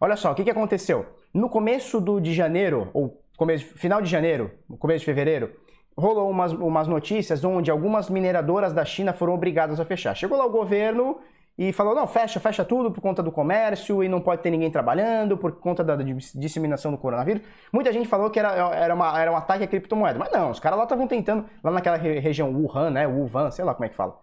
Olha 0.01 0.17
só, 0.17 0.31
o 0.31 0.35
que, 0.35 0.45
que 0.45 0.51
aconteceu? 0.51 1.07
No 1.35 1.49
começo 1.49 2.01
do, 2.01 2.21
de 2.21 2.33
janeiro, 2.33 2.89
ou 2.95 3.21
começo, 3.39 3.65
final 3.79 4.03
de 4.03 4.11
janeiro, 4.11 4.51
começo 4.79 4.99
de 4.99 5.05
fevereiro, 5.07 5.53
rolou 5.97 6.29
umas, 6.29 6.53
umas 6.53 6.89
notícias 6.89 7.45
onde 7.45 7.71
algumas 7.71 8.11
mineradoras 8.11 8.73
da 8.73 8.85
China 8.85 9.13
foram 9.13 9.33
obrigadas 9.33 9.81
a 9.81 9.85
fechar. 9.85 10.15
Chegou 10.15 10.37
lá 10.37 10.45
o 10.45 10.51
governo 10.51 11.21
e 11.57 11.73
falou: 11.73 11.95
não, 11.95 12.07
fecha, 12.07 12.41
fecha 12.41 12.65
tudo 12.65 12.91
por 12.91 13.01
conta 13.01 13.23
do 13.23 13.31
comércio 13.31 14.03
e 14.03 14.09
não 14.09 14.21
pode 14.21 14.43
ter 14.43 14.51
ninguém 14.51 14.71
trabalhando 14.71 15.39
por 15.39 15.53
conta 15.53 15.85
da 15.85 15.97
disseminação 16.35 16.91
do 16.91 16.99
coronavírus. 16.99 17.43
Muita 17.73 17.93
gente 17.93 18.09
falou 18.09 18.29
que 18.29 18.41
era, 18.41 18.53
era, 18.75 18.95
uma, 18.95 19.21
era 19.21 19.31
um 19.31 19.37
ataque 19.37 19.65
à 19.65 19.67
criptomoeda, 19.69 20.19
mas 20.19 20.33
não, 20.33 20.51
os 20.51 20.59
caras 20.59 20.77
lá 20.77 20.85
estavam 20.85 21.07
tentando, 21.07 21.47
lá 21.63 21.71
naquela 21.71 21.97
região 21.97 22.53
Wuhan, 22.53 22.91
né? 22.91 23.07
Wuhan, 23.07 23.53
sei 23.53 23.65
lá 23.65 23.73
como 23.73 23.87
é 23.87 23.89
que 23.89 23.97
fala. 23.97 24.19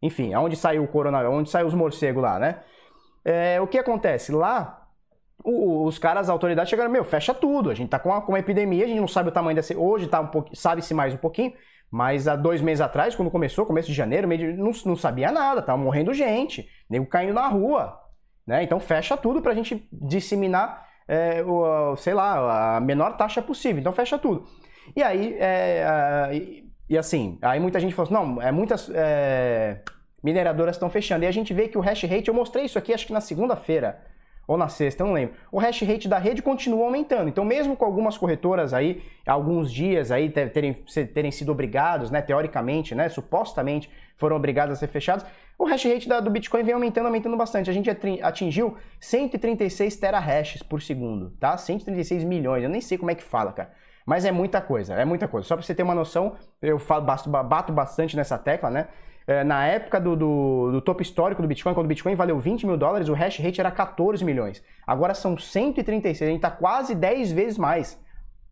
Enfim, 0.00 0.32
aonde 0.32 0.56
saiu 0.56 0.84
o 0.84 0.88
coronavírus, 0.88 1.36
onde 1.36 1.50
saiu 1.50 1.66
os 1.66 1.74
morcegos 1.74 2.22
lá, 2.22 2.38
né? 2.38 2.60
É, 3.24 3.60
o 3.60 3.66
que 3.66 3.78
acontece? 3.78 4.32
Lá, 4.32 4.79
os 5.44 5.98
caras, 5.98 6.22
as 6.22 6.28
autoridades 6.28 6.68
chegaram, 6.68 6.90
meu, 6.90 7.04
fecha 7.04 7.32
tudo, 7.32 7.70
a 7.70 7.74
gente 7.74 7.88
tá 7.88 7.98
com 7.98 8.10
uma, 8.10 8.20
com 8.20 8.32
uma 8.32 8.38
epidemia, 8.38 8.84
a 8.84 8.88
gente 8.88 9.00
não 9.00 9.08
sabe 9.08 9.30
o 9.30 9.32
tamanho 9.32 9.56
dessa. 9.56 9.76
Hoje 9.76 10.06
tá 10.06 10.20
um 10.20 10.26
pouquinho, 10.26 10.56
sabe-se 10.56 10.92
mais 10.92 11.14
um 11.14 11.16
pouquinho, 11.16 11.52
mas 11.90 12.28
há 12.28 12.36
dois 12.36 12.60
meses 12.60 12.80
atrás, 12.80 13.14
quando 13.14 13.30
começou, 13.30 13.66
começo 13.66 13.88
de 13.88 13.94
janeiro, 13.94 14.28
meio 14.28 14.52
de, 14.52 14.60
não, 14.60 14.70
não 14.84 14.96
sabia 14.96 15.32
nada, 15.32 15.62
tava 15.62 15.78
morrendo 15.78 16.12
gente, 16.14 16.68
nego 16.88 17.06
caindo 17.06 17.34
na 17.34 17.48
rua. 17.48 17.98
Né? 18.46 18.62
Então 18.62 18.78
fecha 18.78 19.16
tudo 19.16 19.40
para 19.42 19.52
a 19.52 19.54
gente 19.54 19.88
disseminar, 19.92 20.86
é, 21.08 21.42
o, 21.42 21.96
sei 21.96 22.14
lá, 22.14 22.76
a 22.76 22.80
menor 22.80 23.16
taxa 23.16 23.42
possível. 23.42 23.80
Então 23.80 23.92
fecha 23.92 24.18
tudo. 24.18 24.46
E 24.94 25.02
aí, 25.02 25.36
é, 25.38 26.30
e, 26.32 26.64
e, 26.88 26.98
assim, 26.98 27.38
aí 27.42 27.58
muita 27.58 27.80
gente 27.80 27.94
falou 27.94 28.06
assim, 28.06 28.32
não, 28.34 28.42
é, 28.42 28.50
muitas 28.52 28.90
é, 28.92 29.80
mineradoras 30.22 30.76
estão 30.76 30.90
fechando. 30.90 31.24
E 31.24 31.28
a 31.28 31.32
gente 31.32 31.54
vê 31.54 31.68
que 31.68 31.78
o 31.78 31.80
hash 31.80 32.02
rate, 32.02 32.28
eu 32.28 32.34
mostrei 32.34 32.64
isso 32.64 32.78
aqui 32.78 32.92
acho 32.92 33.06
que 33.06 33.12
na 33.12 33.20
segunda-feira 33.20 34.00
ou 34.50 34.56
na 34.56 34.66
sexta, 34.66 35.04
não 35.04 35.12
lembro. 35.12 35.36
O 35.52 35.60
hash 35.60 35.82
rate 35.82 36.08
da 36.08 36.18
rede 36.18 36.42
continua 36.42 36.84
aumentando. 36.84 37.28
Então, 37.28 37.44
mesmo 37.44 37.76
com 37.76 37.84
algumas 37.84 38.18
corretoras 38.18 38.74
aí, 38.74 39.00
alguns 39.24 39.72
dias 39.72 40.10
aí 40.10 40.28
terem, 40.28 40.72
terem 41.14 41.30
sido 41.30 41.52
obrigados, 41.52 42.10
né, 42.10 42.20
teoricamente, 42.20 42.92
né, 42.92 43.08
supostamente 43.08 43.88
foram 44.16 44.34
obrigados 44.34 44.76
a 44.76 44.76
ser 44.76 44.88
fechados, 44.88 45.24
o 45.56 45.64
hash 45.66 45.84
rate 45.84 46.08
da, 46.08 46.18
do 46.18 46.30
Bitcoin 46.30 46.64
vem 46.64 46.74
aumentando, 46.74 47.06
aumentando 47.06 47.36
bastante. 47.36 47.70
A 47.70 47.72
gente 47.72 47.88
atingiu 48.20 48.76
136 48.98 49.96
terahashes 49.96 50.64
por 50.64 50.82
segundo, 50.82 51.30
tá? 51.38 51.56
136 51.56 52.24
milhões. 52.24 52.64
Eu 52.64 52.70
nem 52.70 52.80
sei 52.80 52.98
como 52.98 53.12
é 53.12 53.14
que 53.14 53.22
fala, 53.22 53.52
cara. 53.52 53.70
Mas 54.04 54.24
é 54.24 54.32
muita 54.32 54.60
coisa, 54.60 54.94
é 54.94 55.04
muita 55.04 55.28
coisa. 55.28 55.46
Só 55.46 55.54
para 55.54 55.64
você 55.64 55.76
ter 55.76 55.84
uma 55.84 55.94
noção, 55.94 56.34
eu 56.60 56.80
falo, 56.80 57.04
bato 57.04 57.72
bastante 57.72 58.16
nessa 58.16 58.36
tecla, 58.36 58.68
né? 58.68 58.88
É, 59.30 59.44
na 59.44 59.64
época 59.64 60.00
do, 60.00 60.16
do, 60.16 60.72
do, 60.72 60.80
topo 60.80 61.02
histórico 61.02 61.40
do 61.40 61.46
Bitcoin, 61.46 61.72
quando 61.72 61.86
o 61.86 61.88
Bitcoin 61.88 62.16
valeu 62.16 62.40
20 62.40 62.66
mil 62.66 62.76
dólares, 62.76 63.08
o 63.08 63.12
hash 63.12 63.38
rate 63.38 63.60
era 63.60 63.70
14 63.70 64.24
milhões. 64.24 64.60
Agora 64.84 65.14
são 65.14 65.38
136, 65.38 66.20
a 66.20 66.26
gente 66.26 66.38
está 66.38 66.50
quase 66.50 66.96
10 66.96 67.30
vezes 67.30 67.56
mais. 67.56 67.96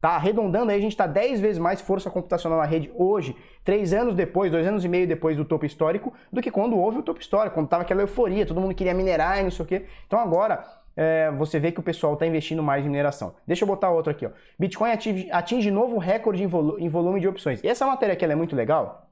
Tá 0.00 0.10
arredondando 0.10 0.70
aí, 0.70 0.78
a 0.78 0.80
gente 0.80 0.92
está 0.92 1.04
10 1.04 1.40
vezes 1.40 1.58
mais 1.58 1.80
força 1.80 2.08
computacional 2.08 2.60
na 2.60 2.64
rede 2.64 2.92
hoje, 2.94 3.34
três 3.64 3.92
anos 3.92 4.14
depois, 4.14 4.52
dois 4.52 4.64
anos 4.68 4.84
e 4.84 4.88
meio 4.88 5.04
depois 5.04 5.36
do 5.36 5.44
topo 5.44 5.66
histórico, 5.66 6.12
do 6.32 6.40
que 6.40 6.48
quando 6.48 6.78
houve 6.78 7.00
o 7.00 7.02
topo 7.02 7.20
histórico, 7.20 7.54
quando 7.54 7.66
estava 7.66 7.82
aquela 7.82 8.02
euforia, 8.02 8.46
todo 8.46 8.60
mundo 8.60 8.72
queria 8.72 8.94
minerar 8.94 9.40
e 9.40 9.42
não 9.42 9.50
sei 9.50 9.64
o 9.64 9.66
quê. 9.66 9.84
Então 10.06 10.20
agora 10.20 10.64
é, 10.96 11.28
você 11.32 11.58
vê 11.58 11.72
que 11.72 11.80
o 11.80 11.82
pessoal 11.82 12.12
está 12.12 12.24
investindo 12.24 12.62
mais 12.62 12.86
em 12.86 12.88
mineração. 12.88 13.34
Deixa 13.44 13.64
eu 13.64 13.66
botar 13.66 13.90
outro 13.90 14.12
aqui. 14.12 14.26
Ó. 14.26 14.30
Bitcoin 14.56 14.92
atinge, 14.92 15.28
atinge 15.32 15.72
novo 15.72 15.98
recorde 15.98 16.40
em, 16.40 16.46
volu 16.46 16.78
em 16.78 16.88
volume 16.88 17.18
de 17.18 17.26
opções. 17.26 17.64
E 17.64 17.66
essa 17.66 17.84
matéria 17.84 18.12
aqui 18.12 18.24
é 18.24 18.34
muito 18.36 18.54
legal, 18.54 19.07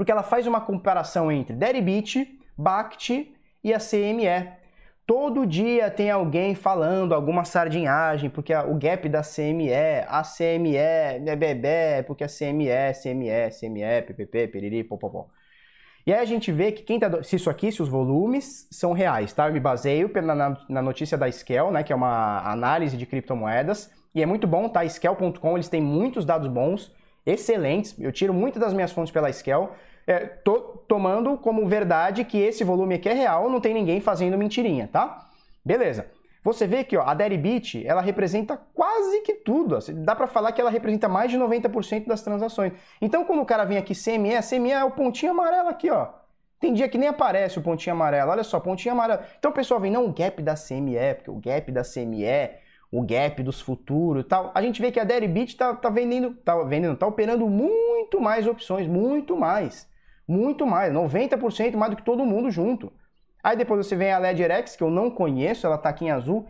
porque 0.00 0.10
ela 0.10 0.22
faz 0.22 0.46
uma 0.46 0.62
comparação 0.62 1.30
entre 1.30 1.54
Deribit, 1.54 2.26
BACT 2.56 3.34
e 3.62 3.74
a 3.74 3.78
CME. 3.78 4.50
Todo 5.06 5.44
dia 5.44 5.90
tem 5.90 6.10
alguém 6.10 6.54
falando 6.54 7.14
alguma 7.14 7.44
sardinhagem, 7.44 8.30
porque 8.30 8.54
o 8.54 8.76
gap 8.76 9.06
da 9.10 9.20
CME, 9.20 9.70
a 10.08 10.22
CME, 10.22 10.74
é 10.74 11.36
bebê, 11.36 12.02
porque 12.06 12.24
a 12.24 12.28
CME, 12.28 12.94
CME, 12.94 13.50
CME, 13.50 14.02
PPP, 14.06 14.48
piriri, 14.48 14.84
popopó. 14.84 15.28
E 16.06 16.14
aí 16.14 16.20
a 16.20 16.24
gente 16.24 16.50
vê 16.50 16.72
que 16.72 16.82
quem 16.82 16.98
tá, 16.98 17.22
se 17.22 17.36
isso 17.36 17.50
aqui, 17.50 17.70
se 17.70 17.82
os 17.82 17.88
volumes 17.90 18.66
são 18.70 18.94
reais, 18.94 19.34
tá? 19.34 19.48
Eu 19.48 19.52
me 19.52 19.60
baseio 19.60 20.10
na, 20.22 20.56
na 20.66 20.80
notícia 20.80 21.18
da 21.18 21.30
Scale, 21.30 21.72
né, 21.72 21.82
que 21.82 21.92
é 21.92 21.96
uma 21.96 22.40
análise 22.50 22.96
de 22.96 23.04
criptomoedas, 23.04 23.92
e 24.14 24.22
é 24.22 24.24
muito 24.24 24.46
bom, 24.46 24.66
tá? 24.66 24.88
Scale.com, 24.88 25.58
eles 25.58 25.68
têm 25.68 25.82
muitos 25.82 26.24
dados 26.24 26.48
bons, 26.48 26.90
excelentes. 27.26 27.94
Eu 27.98 28.10
tiro 28.10 28.32
muitas 28.32 28.62
das 28.62 28.72
minhas 28.72 28.92
fontes 28.92 29.12
pela 29.12 29.30
Scale 29.30 29.68
é, 30.10 30.26
tô 30.26 30.58
tomando 30.88 31.38
como 31.38 31.66
verdade 31.66 32.24
que 32.24 32.36
esse 32.36 32.64
volume 32.64 32.96
aqui 32.96 33.08
é 33.08 33.12
real, 33.12 33.48
não 33.48 33.60
tem 33.60 33.72
ninguém 33.72 34.00
fazendo 34.00 34.36
mentirinha, 34.36 34.88
tá? 34.90 35.28
Beleza. 35.64 36.06
Você 36.42 36.66
vê 36.66 36.82
que 36.82 36.96
ó, 36.96 37.06
a 37.06 37.14
Deribit, 37.14 37.86
ela 37.86 38.00
representa 38.00 38.60
quase 38.74 39.20
que 39.20 39.34
tudo. 39.34 39.76
Assim, 39.76 40.02
dá 40.02 40.16
para 40.16 40.26
falar 40.26 40.50
que 40.50 40.60
ela 40.60 40.70
representa 40.70 41.08
mais 41.08 41.30
de 41.30 41.38
90% 41.38 42.06
das 42.06 42.22
transações. 42.22 42.72
Então, 43.00 43.24
quando 43.24 43.42
o 43.42 43.46
cara 43.46 43.64
vem 43.64 43.78
aqui 43.78 43.94
CME, 43.94 44.36
a 44.36 44.42
CME 44.42 44.72
é 44.72 44.82
o 44.82 44.90
pontinho 44.90 45.32
amarelo 45.32 45.68
aqui, 45.68 45.90
ó. 45.90 46.08
Tem 46.58 46.74
dia 46.74 46.88
que 46.88 46.98
nem 46.98 47.08
aparece 47.08 47.58
o 47.58 47.62
pontinho 47.62 47.94
amarelo. 47.94 48.30
Olha 48.32 48.42
só, 48.42 48.58
pontinho 48.58 48.92
amarelo. 48.92 49.22
Então 49.38 49.50
o 49.50 49.54
pessoal 49.54 49.78
vem, 49.78 49.92
não, 49.92 50.06
o 50.06 50.12
gap 50.12 50.42
da 50.42 50.54
CME, 50.54 51.14
porque 51.14 51.30
o 51.30 51.36
gap 51.36 51.70
da 51.70 51.82
CME, 51.82 52.50
o 52.90 53.02
gap 53.02 53.42
dos 53.42 53.60
futuros 53.60 54.26
tal. 54.28 54.50
A 54.54 54.60
gente 54.60 54.82
vê 54.82 54.90
que 54.90 54.98
a 54.98 55.04
Deribit 55.04 55.56
tá, 55.56 55.74
tá 55.74 55.88
vendendo, 55.88 56.34
tá 56.34 56.60
vendendo, 56.64 56.96
tá 56.96 57.06
operando 57.06 57.48
muito 57.48 58.20
mais 58.20 58.46
opções, 58.46 58.88
muito 58.88 59.36
mais. 59.36 59.88
Muito 60.30 60.64
mais, 60.64 60.92
90% 60.92 61.76
mais 61.76 61.90
do 61.90 61.96
que 61.96 62.04
todo 62.04 62.24
mundo 62.24 62.52
junto. 62.52 62.92
Aí 63.42 63.56
depois 63.56 63.84
você 63.84 63.96
vem 63.96 64.12
a 64.12 64.18
Ledger 64.18 64.48
X, 64.52 64.76
que 64.76 64.82
eu 64.84 64.88
não 64.88 65.10
conheço, 65.10 65.66
ela 65.66 65.76
tá 65.76 65.88
aqui 65.88 66.04
em 66.04 66.12
azul, 66.12 66.46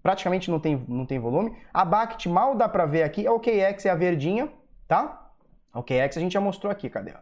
praticamente 0.00 0.48
não 0.52 0.60
tem, 0.60 0.84
não 0.86 1.04
tem 1.04 1.18
volume. 1.18 1.52
A 1.72 1.84
BACT 1.84 2.28
mal 2.28 2.54
dá 2.54 2.68
pra 2.68 2.86
ver 2.86 3.02
aqui, 3.02 3.26
a 3.26 3.32
OKX 3.32 3.86
é 3.86 3.90
a 3.90 3.96
verdinha, 3.96 4.48
tá? 4.86 5.32
OKX 5.74 6.16
a 6.16 6.20
gente 6.20 6.30
já 6.30 6.40
mostrou 6.40 6.70
aqui, 6.70 6.88
cadê? 6.88 7.12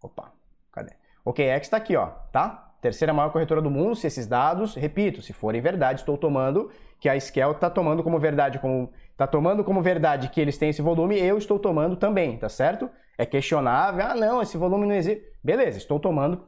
Opa, 0.00 0.32
cadê? 0.70 0.92
OKX 1.24 1.68
tá 1.68 1.78
aqui, 1.78 1.96
ó, 1.96 2.06
tá? 2.30 2.70
Terceira 2.80 3.12
maior 3.12 3.32
corretora 3.32 3.60
do 3.60 3.72
mundo, 3.72 3.96
se 3.96 4.06
esses 4.06 4.28
dados, 4.28 4.76
repito, 4.76 5.20
se 5.20 5.32
forem 5.32 5.60
verdade, 5.60 5.98
estou 5.98 6.16
tomando 6.16 6.70
que 7.00 7.08
a 7.08 7.16
Skel 7.16 7.50
está 7.50 7.68
tomando 7.68 8.04
como 8.04 8.20
verdade, 8.20 8.60
como 8.60 8.92
tá 9.16 9.26
tomando 9.26 9.64
como 9.64 9.82
verdade 9.82 10.28
que 10.28 10.40
eles 10.40 10.56
têm 10.56 10.70
esse 10.70 10.80
volume, 10.80 11.18
eu 11.18 11.36
estou 11.36 11.58
tomando 11.58 11.96
também, 11.96 12.38
tá 12.38 12.48
certo? 12.48 12.88
É 13.18 13.26
questionável, 13.26 14.04
ah 14.06 14.14
não, 14.14 14.40
esse 14.40 14.56
volume 14.56 14.86
não 14.86 14.94
existe. 14.94 15.24
Beleza, 15.42 15.76
estou 15.76 15.98
tomando 15.98 16.42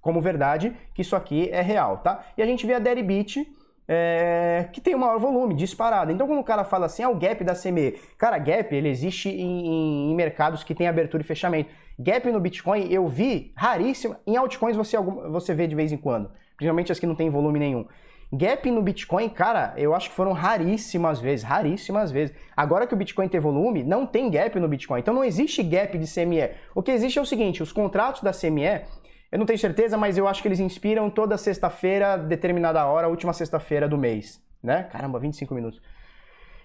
como 0.00 0.20
verdade 0.20 0.76
que 0.94 1.02
isso 1.02 1.16
aqui 1.16 1.48
é 1.50 1.60
real, 1.60 1.98
tá? 1.98 2.24
E 2.36 2.42
a 2.42 2.46
gente 2.46 2.66
vê 2.66 2.74
a 2.74 2.78
Deribit, 2.78 3.44
é, 3.88 4.68
que 4.72 4.80
tem 4.80 4.94
o 4.94 4.98
maior 4.98 5.18
volume, 5.18 5.54
disparado. 5.54 6.12
Então, 6.12 6.26
quando 6.26 6.40
o 6.40 6.44
cara 6.44 6.64
fala 6.64 6.86
assim, 6.86 7.02
ah, 7.02 7.10
o 7.10 7.14
gap 7.14 7.42
da 7.44 7.54
CME. 7.54 7.98
Cara, 8.16 8.38
gap, 8.38 8.74
ele 8.74 8.88
existe 8.88 9.28
em, 9.28 10.10
em, 10.10 10.14
mercados 10.14 10.64
que 10.64 10.74
tem 10.74 10.88
abertura 10.88 11.22
e 11.22 11.26
fechamento. 11.26 11.70
Gap 11.98 12.30
no 12.30 12.40
Bitcoin, 12.40 12.90
eu 12.90 13.06
vi 13.06 13.52
raríssimo. 13.56 14.16
Em 14.26 14.36
altcoins 14.36 14.76
você, 14.76 14.96
você 14.98 15.54
vê 15.54 15.66
de 15.66 15.74
vez 15.74 15.92
em 15.92 15.96
quando. 15.96 16.30
Principalmente 16.56 16.92
as 16.92 16.98
que 16.98 17.06
não 17.06 17.14
tem 17.14 17.28
volume 17.30 17.58
nenhum. 17.58 17.86
Gap 18.32 18.70
no 18.70 18.80
Bitcoin, 18.80 19.28
cara, 19.28 19.74
eu 19.76 19.94
acho 19.94 20.08
que 20.08 20.16
foram 20.16 20.32
raríssimas 20.32 21.20
vezes, 21.20 21.44
raríssimas 21.44 22.10
vezes. 22.10 22.34
Agora 22.56 22.86
que 22.86 22.94
o 22.94 22.96
Bitcoin 22.96 23.28
tem 23.28 23.38
volume, 23.38 23.82
não 23.82 24.06
tem 24.06 24.30
gap 24.30 24.58
no 24.58 24.68
Bitcoin. 24.68 25.00
Então 25.00 25.12
não 25.12 25.22
existe 25.22 25.62
gap 25.62 25.98
de 25.98 26.06
CME. 26.06 26.50
O 26.74 26.82
que 26.82 26.90
existe 26.90 27.18
é 27.18 27.22
o 27.22 27.26
seguinte, 27.26 27.62
os 27.62 27.72
contratos 27.72 28.22
da 28.22 28.32
CME 28.32 28.86
eu 29.32 29.38
não 29.38 29.46
tenho 29.46 29.58
certeza, 29.58 29.96
mas 29.96 30.18
eu 30.18 30.28
acho 30.28 30.42
que 30.42 30.48
eles 30.48 30.60
inspiram 30.60 31.08
toda 31.08 31.38
sexta-feira, 31.38 32.18
determinada 32.18 32.84
hora, 32.84 33.08
última 33.08 33.32
sexta-feira 33.32 33.88
do 33.88 33.96
mês, 33.96 34.38
né? 34.62 34.82
Caramba, 34.92 35.18
25 35.18 35.54
minutos. 35.54 35.80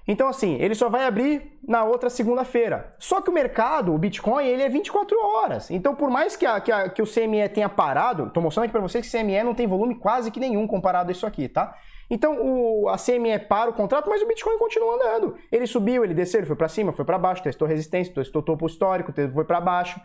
Então, 0.08 0.30
assim, 0.30 0.56
ele 0.62 0.74
só 0.74 0.88
vai 0.88 1.06
abrir 1.06 1.60
na 1.68 1.84
outra 1.84 2.10
segunda-feira. 2.10 2.96
Só 2.98 3.20
que 3.20 3.30
o 3.30 3.34
mercado, 3.34 3.94
o 3.94 3.98
Bitcoin, 3.98 4.46
ele 4.46 4.64
é 4.64 4.70
24 4.70 5.20
horas. 5.20 5.70
Então, 5.70 5.94
por 5.94 6.10
mais 6.10 6.36
que, 6.38 6.46
a, 6.46 6.62
que, 6.62 6.72
a, 6.72 6.88
que 6.88 7.02
o 7.02 7.06
CME 7.06 7.50
tenha 7.50 7.68
parado, 7.68 8.30
tô 8.30 8.40
mostrando 8.40 8.66
aqui 8.66 8.72
para 8.72 8.82
vocês 8.82 9.08
que 9.08 9.18
o 9.18 9.22
CME 9.22 9.44
não 9.44 9.54
tem 9.54 9.68
volume 9.68 9.96
quase 9.96 10.32
que 10.32 10.40
nenhum 10.40 10.66
comparado 10.66 11.10
a 11.10 11.12
isso 11.12 11.26
aqui, 11.26 11.50
tá? 11.50 11.76
Então, 12.10 12.38
o, 12.40 12.88
a 12.88 12.96
CME 12.96 13.38
para 13.50 13.70
o 13.70 13.74
contrato, 13.74 14.10
mas 14.10 14.22
o 14.22 14.28
Bitcoin 14.28 14.58
continua 14.58 14.96
andando. 14.96 15.36
Ele 15.52 15.68
subiu, 15.68 16.06
ele 16.06 16.14
desceu, 16.14 16.40
ele 16.40 16.48
foi 16.48 16.56
para 16.56 16.70
cima, 16.70 16.94
foi 16.94 17.04
para 17.04 17.18
baixo, 17.18 17.44
testou 17.44 17.68
resistência, 17.68 18.14
testou 18.14 18.42
topo 18.42 18.66
histórico, 18.66 19.12
foi 19.34 19.44
para 19.44 19.60
baixo. 19.60 20.00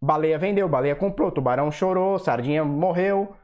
Baleia 0.00 0.38
vendeu, 0.38 0.66
baleia 0.68 0.96
comprou, 0.96 1.30
tubarão 1.30 1.70
chorou, 1.70 2.18
sardinha 2.18 2.64
morreu. 2.64 3.34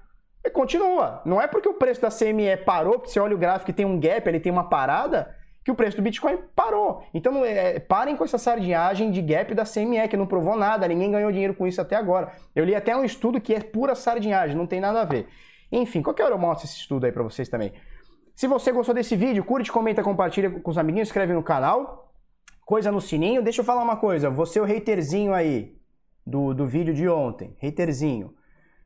E 0.43 0.49
continua. 0.49 1.21
Não 1.27 1.41
é 1.41 1.47
porque 1.47 1.69
o 1.69 1.75
preço 1.75 2.01
da 2.01 2.09
CME 2.09 2.57
parou, 2.65 2.95
porque 2.95 3.11
você 3.11 3.21
olha 3.21 3.35
o 3.35 3.39
gráfico 3.39 3.71
e 3.71 3.75
tem 3.75 3.85
um 3.85 4.01
gap, 4.01 4.27
ele 4.27 4.41
tem 4.41 4.51
uma 4.51 4.69
parada, 4.71 5.35
que 5.71 5.73
o 5.73 5.75
preço 5.77 5.97
do 5.97 6.03
Bitcoin 6.03 6.39
parou. 6.55 7.05
Então 7.15 7.45
é, 7.45 7.79
parem 7.79 8.17
com 8.17 8.25
essa 8.25 8.39
sardinhagem 8.39 9.11
de 9.11 9.23
gap 9.23 9.55
da 9.55 9.65
CME, 9.65 10.09
que 10.09 10.17
não 10.17 10.27
provou 10.27 10.57
nada, 10.57 10.89
ninguém 10.89 11.11
ganhou 11.11 11.31
dinheiro 11.31 11.55
com 11.55 11.67
isso 11.67 11.81
até 11.81 11.95
agora. 11.95 12.33
Eu 12.55 12.65
li 12.65 12.75
até 12.75 12.97
um 12.97 13.05
estudo 13.05 13.41
que 13.41 13.55
é 13.55 13.61
pura 13.61 13.95
sardinhagem, 13.95 14.57
não 14.57 14.67
tem 14.67 14.81
nada 14.81 15.03
a 15.03 15.05
ver. 15.05 15.29
Enfim, 15.71 16.03
qualquer 16.03 16.25
hora 16.25 16.35
eu 16.35 16.39
mostro 16.39 16.67
esse 16.67 16.77
estudo 16.77 17.07
aí 17.07 17.13
pra 17.13 17.23
vocês 17.23 17.49
também. 17.49 17.73
Se 18.35 18.49
você 18.49 18.73
gostou 18.73 18.95
desse 18.95 19.15
vídeo, 19.15 19.45
curte, 19.45 19.71
comenta, 19.71 20.03
compartilha 20.03 20.51
com 20.51 20.71
os 20.71 20.79
amiguinhos, 20.79 21.09
inscreve 21.09 21.33
no 21.33 21.43
canal, 21.43 22.13
coisa 22.65 22.91
no 22.91 23.01
sininho. 23.01 23.43
Deixa 23.43 23.61
eu 23.61 23.65
falar 23.65 23.83
uma 23.83 23.97
coisa, 23.97 24.29
você 24.29 24.59
é 24.59 24.63
o 24.63 24.65
haterzinho 24.65 25.33
aí, 25.33 25.77
do, 26.27 26.53
do 26.53 26.67
vídeo 26.67 26.93
de 26.93 27.09
ontem, 27.09 27.57
haterzinho. 27.63 28.35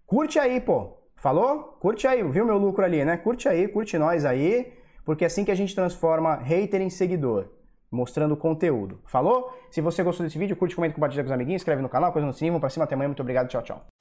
Curte 0.06 0.38
aí, 0.38 0.60
pô. 0.60 0.98
Falou? 1.16 1.78
Curte 1.80 2.06
aí, 2.06 2.22
viu 2.22 2.44
meu 2.44 2.58
lucro 2.58 2.84
ali, 2.84 3.04
né? 3.04 3.16
Curte 3.16 3.48
aí, 3.48 3.66
curte 3.68 3.96
nós 3.96 4.26
aí, 4.26 4.74
porque 5.04 5.24
é 5.24 5.26
assim 5.26 5.44
que 5.44 5.50
a 5.50 5.54
gente 5.54 5.74
transforma 5.74 6.36
hater 6.36 6.80
em 6.80 6.90
seguidor, 6.90 7.48
mostrando 7.90 8.36
conteúdo. 8.36 9.00
Falou? 9.06 9.52
Se 9.70 9.80
você 9.80 10.02
gostou 10.02 10.24
desse 10.24 10.38
vídeo, 10.38 10.56
curte, 10.56 10.74
comenta, 10.74 10.94
compartilha 10.94 11.22
com 11.22 11.28
os 11.28 11.32
amiguinhos, 11.32 11.60
inscreve 11.60 11.82
no 11.82 11.88
canal, 11.88 12.12
coisa 12.12 12.26
no 12.26 12.32
sininho, 12.32 12.52
vamos 12.52 12.60
pra 12.60 12.70
cima, 12.70 12.84
até 12.84 12.94
amanhã, 12.94 13.08
muito 13.08 13.20
obrigado, 13.20 13.48
tchau, 13.48 13.62
tchau. 13.62 13.93